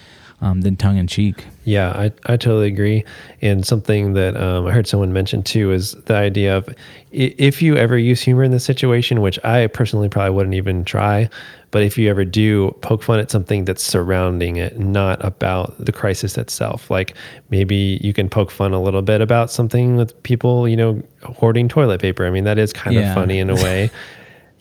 um, 0.43 0.61
than 0.61 0.75
tongue 0.75 0.97
in 0.97 1.07
cheek. 1.07 1.45
Yeah, 1.63 1.91
I, 1.91 2.11
I 2.25 2.35
totally 2.35 2.67
agree. 2.67 3.05
And 3.41 3.65
something 3.65 4.11
that 4.13 4.35
um, 4.35 4.67
I 4.67 4.71
heard 4.71 4.87
someone 4.87 5.13
mention 5.13 5.41
too 5.41 5.71
is 5.71 5.93
the 6.05 6.15
idea 6.15 6.57
of 6.57 6.69
if 7.11 7.61
you 7.61 7.77
ever 7.77 7.97
use 7.97 8.21
humor 8.21 8.43
in 8.43 8.51
this 8.51 8.65
situation, 8.65 9.21
which 9.21 9.43
I 9.45 9.67
personally 9.67 10.09
probably 10.09 10.31
wouldn't 10.31 10.55
even 10.55 10.83
try, 10.83 11.29
but 11.71 11.81
if 11.81 11.97
you 11.97 12.09
ever 12.09 12.25
do, 12.25 12.75
poke 12.81 13.03
fun 13.03 13.19
at 13.19 13.31
something 13.31 13.63
that's 13.63 13.81
surrounding 13.81 14.57
it, 14.57 14.77
not 14.77 15.23
about 15.23 15.73
the 15.83 15.93
crisis 15.93 16.37
itself. 16.37 16.91
Like 16.91 17.15
maybe 17.49 17.99
you 18.03 18.13
can 18.13 18.27
poke 18.27 18.51
fun 18.51 18.73
a 18.73 18.81
little 18.81 19.01
bit 19.01 19.21
about 19.21 19.49
something 19.49 19.95
with 19.95 20.21
people, 20.23 20.67
you 20.67 20.75
know, 20.75 21.01
hoarding 21.23 21.69
toilet 21.69 22.01
paper. 22.01 22.27
I 22.27 22.31
mean, 22.31 22.43
that 22.43 22.57
is 22.57 22.73
kind 22.73 22.97
yeah. 22.97 23.09
of 23.09 23.15
funny 23.15 23.39
in 23.39 23.49
a 23.49 23.55
way. 23.55 23.89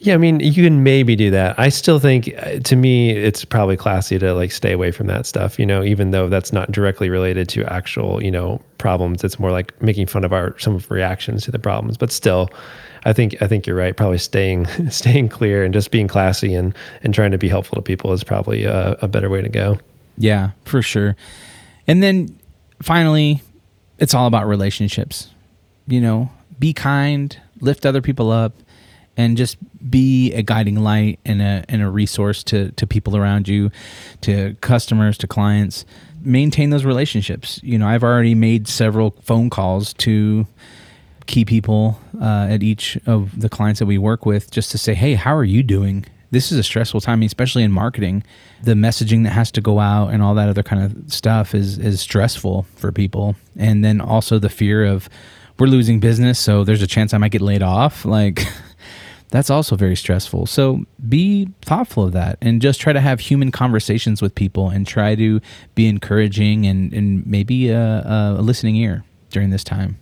Yeah, 0.04 0.14
I 0.14 0.16
mean, 0.16 0.40
you 0.40 0.64
can 0.64 0.82
maybe 0.82 1.14
do 1.14 1.30
that. 1.30 1.56
I 1.60 1.68
still 1.68 2.00
think, 2.00 2.34
uh, 2.36 2.58
to 2.58 2.74
me, 2.74 3.10
it's 3.10 3.44
probably 3.44 3.76
classy 3.76 4.18
to 4.18 4.34
like 4.34 4.50
stay 4.50 4.72
away 4.72 4.90
from 4.90 5.06
that 5.06 5.26
stuff. 5.26 5.60
You 5.60 5.64
know, 5.64 5.84
even 5.84 6.10
though 6.10 6.28
that's 6.28 6.52
not 6.52 6.72
directly 6.72 7.08
related 7.08 7.48
to 7.50 7.72
actual, 7.72 8.20
you 8.20 8.30
know, 8.30 8.60
problems. 8.78 9.22
It's 9.22 9.38
more 9.38 9.52
like 9.52 9.80
making 9.80 10.08
fun 10.08 10.24
of 10.24 10.32
our 10.32 10.58
some 10.58 10.74
of 10.74 10.90
reactions 10.90 11.44
to 11.44 11.52
the 11.52 11.58
problems. 11.60 11.96
But 11.96 12.10
still, 12.10 12.50
I 13.04 13.12
think 13.12 13.40
I 13.40 13.46
think 13.46 13.64
you're 13.64 13.76
right. 13.76 13.96
Probably 13.96 14.18
staying 14.18 14.66
staying 14.90 15.28
clear 15.28 15.64
and 15.64 15.72
just 15.72 15.92
being 15.92 16.08
classy 16.08 16.52
and 16.52 16.74
and 17.04 17.14
trying 17.14 17.30
to 17.30 17.38
be 17.38 17.48
helpful 17.48 17.76
to 17.76 17.82
people 17.82 18.12
is 18.12 18.24
probably 18.24 18.64
a, 18.64 18.96
a 19.02 19.06
better 19.06 19.30
way 19.30 19.40
to 19.40 19.48
go. 19.48 19.78
Yeah, 20.18 20.50
for 20.64 20.82
sure. 20.82 21.14
And 21.86 22.02
then 22.02 22.36
finally, 22.82 23.40
it's 23.98 24.14
all 24.14 24.26
about 24.26 24.48
relationships. 24.48 25.30
You 25.86 26.00
know, 26.00 26.28
be 26.58 26.72
kind, 26.72 27.38
lift 27.60 27.86
other 27.86 28.02
people 28.02 28.32
up 28.32 28.52
and 29.16 29.36
just 29.36 29.56
be 29.90 30.32
a 30.32 30.42
guiding 30.42 30.82
light 30.82 31.20
and 31.24 31.42
a 31.42 31.64
and 31.68 31.82
a 31.82 31.88
resource 31.88 32.42
to 32.44 32.70
to 32.72 32.86
people 32.86 33.16
around 33.16 33.48
you, 33.48 33.70
to 34.22 34.54
customers, 34.60 35.18
to 35.18 35.26
clients. 35.26 35.84
Maintain 36.20 36.70
those 36.70 36.84
relationships. 36.84 37.60
You 37.64 37.78
know, 37.78 37.88
I've 37.88 38.04
already 38.04 38.34
made 38.34 38.68
several 38.68 39.10
phone 39.22 39.50
calls 39.50 39.92
to 39.94 40.46
key 41.26 41.44
people 41.44 42.00
uh, 42.20 42.46
at 42.48 42.62
each 42.62 42.96
of 43.06 43.40
the 43.40 43.48
clients 43.48 43.80
that 43.80 43.86
we 43.86 43.98
work 43.98 44.24
with 44.24 44.50
just 44.50 44.70
to 44.72 44.78
say, 44.78 44.94
hey, 44.94 45.14
how 45.14 45.34
are 45.34 45.44
you 45.44 45.62
doing? 45.62 46.04
this 46.32 46.50
is 46.50 46.58
a 46.58 46.62
stressful 46.62 47.00
time, 47.00 47.22
especially 47.22 47.62
in 47.62 47.70
marketing. 47.70 48.24
The 48.62 48.72
messaging 48.72 49.22
that 49.24 49.30
has 49.30 49.52
to 49.52 49.60
go 49.60 49.78
out 49.78 50.08
and 50.08 50.22
all 50.22 50.34
that 50.34 50.48
other 50.48 50.62
kind 50.62 50.82
of 50.82 51.12
stuff 51.12 51.54
is 51.54 51.78
is 51.78 52.00
stressful 52.00 52.66
for 52.74 52.90
people. 52.90 53.36
And 53.56 53.84
then 53.84 54.00
also 54.00 54.38
the 54.38 54.48
fear 54.48 54.84
of 54.84 55.08
we're 55.58 55.66
losing 55.66 56.00
business, 56.00 56.38
so 56.38 56.64
there's 56.64 56.82
a 56.82 56.86
chance 56.86 57.14
I 57.14 57.18
might 57.18 57.30
get 57.30 57.42
laid 57.42 57.62
off. 57.62 58.04
Like 58.06 58.46
that's 59.32 59.48
also 59.48 59.76
very 59.76 59.96
stressful. 59.96 60.44
So 60.44 60.84
be 61.08 61.48
thoughtful 61.62 62.04
of 62.04 62.12
that 62.12 62.36
and 62.42 62.60
just 62.60 62.80
try 62.80 62.92
to 62.92 63.00
have 63.00 63.18
human 63.18 63.50
conversations 63.50 64.20
with 64.20 64.34
people 64.34 64.68
and 64.68 64.86
try 64.86 65.14
to 65.14 65.40
be 65.74 65.88
encouraging 65.88 66.66
and, 66.66 66.92
and 66.92 67.26
maybe 67.26 67.70
a, 67.70 68.36
a 68.38 68.42
listening 68.42 68.76
ear 68.76 69.04
during 69.30 69.48
this 69.48 69.64
time. 69.64 69.98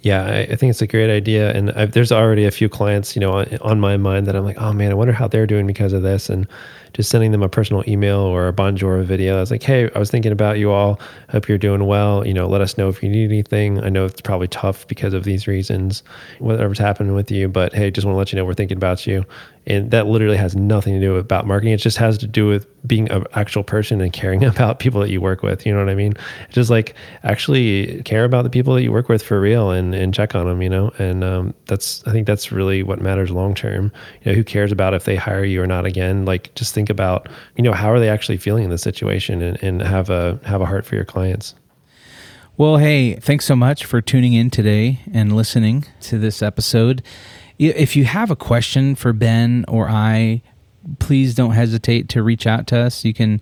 Yeah, 0.00 0.24
I, 0.24 0.38
I, 0.40 0.56
think 0.56 0.70
it's 0.70 0.82
a 0.82 0.88
great 0.88 1.10
idea, 1.10 1.52
and 1.52 1.70
I've, 1.72 1.92
there's 1.92 2.10
already 2.10 2.44
a 2.44 2.50
few 2.50 2.68
clients, 2.68 3.14
you 3.14 3.20
know, 3.20 3.34
on, 3.34 3.56
on, 3.58 3.78
my 3.78 3.96
mind 3.96 4.26
that 4.26 4.34
I'm 4.34 4.42
like, 4.44 4.60
oh 4.60 4.72
man, 4.72 4.90
I 4.90 4.94
wonder 4.94 5.12
how 5.12 5.28
they're 5.28 5.46
doing 5.46 5.64
because 5.64 5.92
of 5.92 6.02
this, 6.02 6.28
and 6.28 6.48
just 6.94 7.10
sending 7.10 7.32
them 7.32 7.42
a 7.42 7.48
personal 7.48 7.82
email 7.88 8.20
or 8.20 8.48
a 8.48 8.52
Bonjoro 8.52 9.04
video. 9.04 9.36
I 9.36 9.40
was 9.40 9.50
like, 9.50 9.62
hey, 9.62 9.90
I 9.94 9.98
was 9.98 10.10
thinking 10.10 10.32
about 10.32 10.58
you 10.58 10.70
all. 10.70 11.00
Hope 11.30 11.48
you're 11.48 11.58
doing 11.58 11.86
well. 11.86 12.26
You 12.26 12.34
know, 12.34 12.46
let 12.46 12.60
us 12.60 12.76
know 12.76 12.88
if 12.88 13.02
you 13.02 13.08
need 13.08 13.26
anything. 13.26 13.82
I 13.82 13.88
know 13.88 14.04
it's 14.04 14.20
probably 14.20 14.48
tough 14.48 14.86
because 14.88 15.14
of 15.14 15.24
these 15.24 15.46
reasons, 15.46 16.02
whatever's 16.38 16.78
happening 16.78 17.14
with 17.14 17.30
you, 17.30 17.48
but 17.48 17.72
hey, 17.72 17.90
just 17.90 18.04
want 18.04 18.14
to 18.14 18.18
let 18.18 18.32
you 18.32 18.36
know 18.36 18.44
we're 18.44 18.54
thinking 18.54 18.76
about 18.76 19.06
you 19.06 19.24
and 19.66 19.90
that 19.92 20.06
literally 20.06 20.36
has 20.36 20.56
nothing 20.56 20.94
to 20.94 21.00
do 21.00 21.12
with 21.12 21.20
about 21.20 21.46
marketing. 21.46 21.72
It 21.72 21.76
just 21.76 21.96
has 21.98 22.18
to 22.18 22.26
do 22.26 22.48
with 22.48 22.66
being 22.86 23.08
an 23.12 23.24
actual 23.34 23.62
person 23.62 24.00
and 24.00 24.12
caring 24.12 24.44
about 24.52 24.80
people 24.80 25.00
that 25.00 25.10
you 25.10 25.20
work 25.20 25.42
with. 25.42 25.64
You 25.64 25.72
know 25.72 25.78
what 25.78 25.88
I 25.88 25.94
mean? 25.94 26.14
Just 26.50 26.68
like 26.68 26.94
actually 27.22 28.02
care 28.02 28.24
about 28.24 28.42
the 28.42 28.50
people 28.50 28.74
that 28.74 28.82
you 28.82 28.90
work 28.90 29.08
with 29.08 29.22
for 29.22 29.40
real 29.40 29.70
and, 29.70 29.94
and 29.94 30.12
check 30.12 30.34
on 30.34 30.46
them, 30.46 30.62
you 30.62 30.68
know? 30.68 30.92
And 30.98 31.22
um, 31.22 31.54
that's, 31.66 32.04
I 32.06 32.12
think 32.12 32.26
that's 32.26 32.50
really 32.50 32.82
what 32.82 33.00
matters 33.00 33.30
long 33.30 33.54
term. 33.54 33.92
You 34.22 34.32
know, 34.32 34.34
who 34.34 34.42
cares 34.42 34.72
about 34.72 34.94
if 34.94 35.04
they 35.04 35.14
hire 35.14 35.44
you 35.44 35.62
or 35.62 35.66
not 35.66 35.86
again? 35.86 36.24
Like 36.24 36.52
just 36.54 36.74
think 36.82 36.90
about, 36.90 37.28
you 37.56 37.62
know, 37.62 37.72
how 37.72 37.92
are 37.92 38.00
they 38.00 38.08
actually 38.08 38.38
feeling 38.38 38.64
in 38.64 38.70
this 38.70 38.82
situation 38.82 39.40
and, 39.40 39.62
and 39.62 39.82
have 39.82 40.10
a, 40.10 40.40
have 40.44 40.60
a 40.60 40.66
heart 40.66 40.84
for 40.84 40.96
your 40.96 41.04
clients. 41.04 41.54
Well, 42.56 42.78
hey, 42.78 43.14
thanks 43.14 43.44
so 43.44 43.54
much 43.54 43.84
for 43.84 44.00
tuning 44.00 44.32
in 44.32 44.50
today 44.50 44.98
and 45.12 45.34
listening 45.34 45.84
to 46.00 46.18
this 46.18 46.42
episode. 46.42 47.02
If 47.56 47.94
you 47.94 48.04
have 48.04 48.32
a 48.32 48.36
question 48.36 48.96
for 48.96 49.12
Ben 49.12 49.64
or 49.68 49.88
I, 49.88 50.42
please 50.98 51.34
don't 51.34 51.52
hesitate 51.52 52.08
to 52.10 52.22
reach 52.22 52.46
out 52.46 52.66
to 52.68 52.78
us. 52.78 53.04
You 53.04 53.14
can 53.14 53.40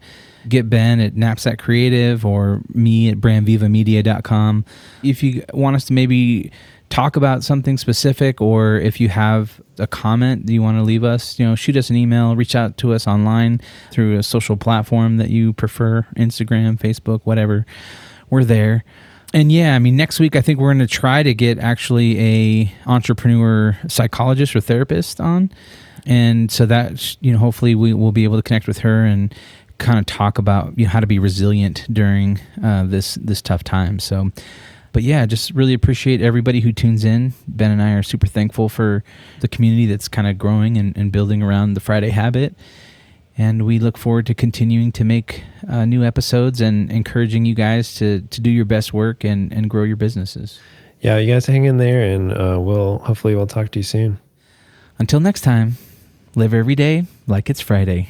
get 0.49 0.71
Ben 0.71 1.01
at 1.01 1.17
Knapsack 1.17 1.59
Creative 1.59 2.25
or 2.25 2.63
me 2.73 3.09
at 3.09 3.19
brandvivamedia.com. 3.19 4.65
If 5.03 5.23
you 5.23 5.45
want 5.53 5.77
us 5.77 5.85
to 5.87 5.93
maybe 5.93 6.51
talk 6.89 7.17
about 7.17 7.45
something 7.45 7.79
specific 7.79 8.41
or 8.41 8.77
if 8.77 9.01
you 9.01 9.09
have 9.09 9.61
a 9.79 9.87
comment 9.87 10.47
that 10.47 10.53
you 10.53 10.63
want 10.63 10.77
to 10.79 10.83
leave 10.83 11.05
us, 11.05 11.39
you 11.39 11.47
know, 11.47 11.55
shoot 11.55 11.77
us 11.77 11.91
an 11.91 11.97
email, 11.97 12.35
reach 12.35 12.55
out 12.55 12.77
to 12.79 12.93
us 12.93 13.07
online 13.07 13.61
through 13.93 14.19
a 14.19 14.23
social 14.23 14.57
platform 14.57 15.19
that 15.19 15.31
you 15.31 15.53
prefer, 15.53 16.07
Instagram, 16.17 16.79
Facebook, 16.79 17.21
whatever. 17.25 17.65
We're 18.29 18.45
there 18.45 18.85
and 19.33 19.53
yeah, 19.53 19.77
I 19.77 19.79
mean, 19.79 19.97
next 19.97 20.19
week 20.19 20.35
I 20.35 20.41
think 20.41 20.59
we're 20.59 20.69
going 20.69 20.81
to 20.81 20.87
try 20.89 21.23
to 21.23 21.35
get 21.35 21.59
actually 21.59 22.19
a 22.19 22.75
entrepreneur 22.87 23.79
psychologist 23.87 24.57
or 24.57 24.61
therapist 24.61 25.21
on, 25.21 25.53
and 26.07 26.51
so 26.51 26.67
that 26.67 27.17
you 27.21 27.33
know, 27.33 27.39
hopefully 27.39 27.75
we 27.75 27.95
will 27.95 28.13
be 28.13 28.25
able 28.25 28.37
to 28.37 28.43
connect 28.43 28.67
with 28.67 28.79
her 28.79 29.05
and 29.05 29.35
kind 29.79 29.99
of 29.99 30.07
talk 30.07 30.39
about 30.39 30.79
you 30.79 30.85
know 30.85 30.91
how 30.91 31.01
to 31.01 31.07
be 31.07 31.19
resilient 31.19 31.87
during 31.93 32.41
uh, 32.63 32.85
this 32.85 33.15
this 33.17 33.41
tough 33.43 33.65
time. 33.65 33.99
So, 33.99 34.31
but 34.93 35.03
yeah, 35.03 35.27
just 35.27 35.51
really 35.53 35.75
appreciate 35.75 36.21
everybody 36.21 36.61
who 36.61 36.73
tunes 36.73 37.05
in. 37.05 37.33
Ben 37.49 37.71
and 37.71 37.83
I 37.83 37.93
are 37.93 38.03
super 38.03 38.27
thankful 38.27 38.69
for 38.69 39.03
the 39.41 39.49
community 39.49 39.87
that's 39.87 40.09
kind 40.09 40.27
of 40.27 40.39
growing 40.39 40.77
and, 40.77 40.97
and 40.97 41.13
building 41.13 41.43
around 41.43 41.75
the 41.75 41.81
Friday 41.81 42.11
habit 42.11 42.55
and 43.41 43.65
we 43.65 43.79
look 43.79 43.97
forward 43.97 44.27
to 44.27 44.35
continuing 44.35 44.93
to 44.93 45.03
make 45.03 45.45
uh, 45.67 45.87
new 45.87 46.05
episodes 46.05 46.61
and 46.61 46.93
encouraging 46.93 47.47
you 47.47 47.55
guys 47.55 47.95
to 47.95 48.21
to 48.21 48.41
do 48.41 48.51
your 48.51 48.67
best 48.67 48.93
work 48.93 49.25
and 49.25 49.51
and 49.51 49.71
grow 49.71 49.83
your 49.83 49.97
businesses. 49.97 50.61
Yeah, 51.01 51.17
you 51.17 51.33
guys 51.33 51.47
hang 51.47 51.65
in 51.65 51.79
there, 51.79 52.03
and 52.03 52.33
uh, 52.33 52.59
we'll 52.61 52.99
hopefully 52.99 53.35
we'll 53.35 53.47
talk 53.47 53.71
to 53.71 53.79
you 53.79 53.83
soon. 53.83 54.19
Until 54.99 55.21
next 55.21 55.41
time, 55.41 55.79
live 56.35 56.55
every 56.55 56.75
day 56.75 57.05
like 57.27 57.51
it's 57.51 57.61
Friday. 57.61 58.09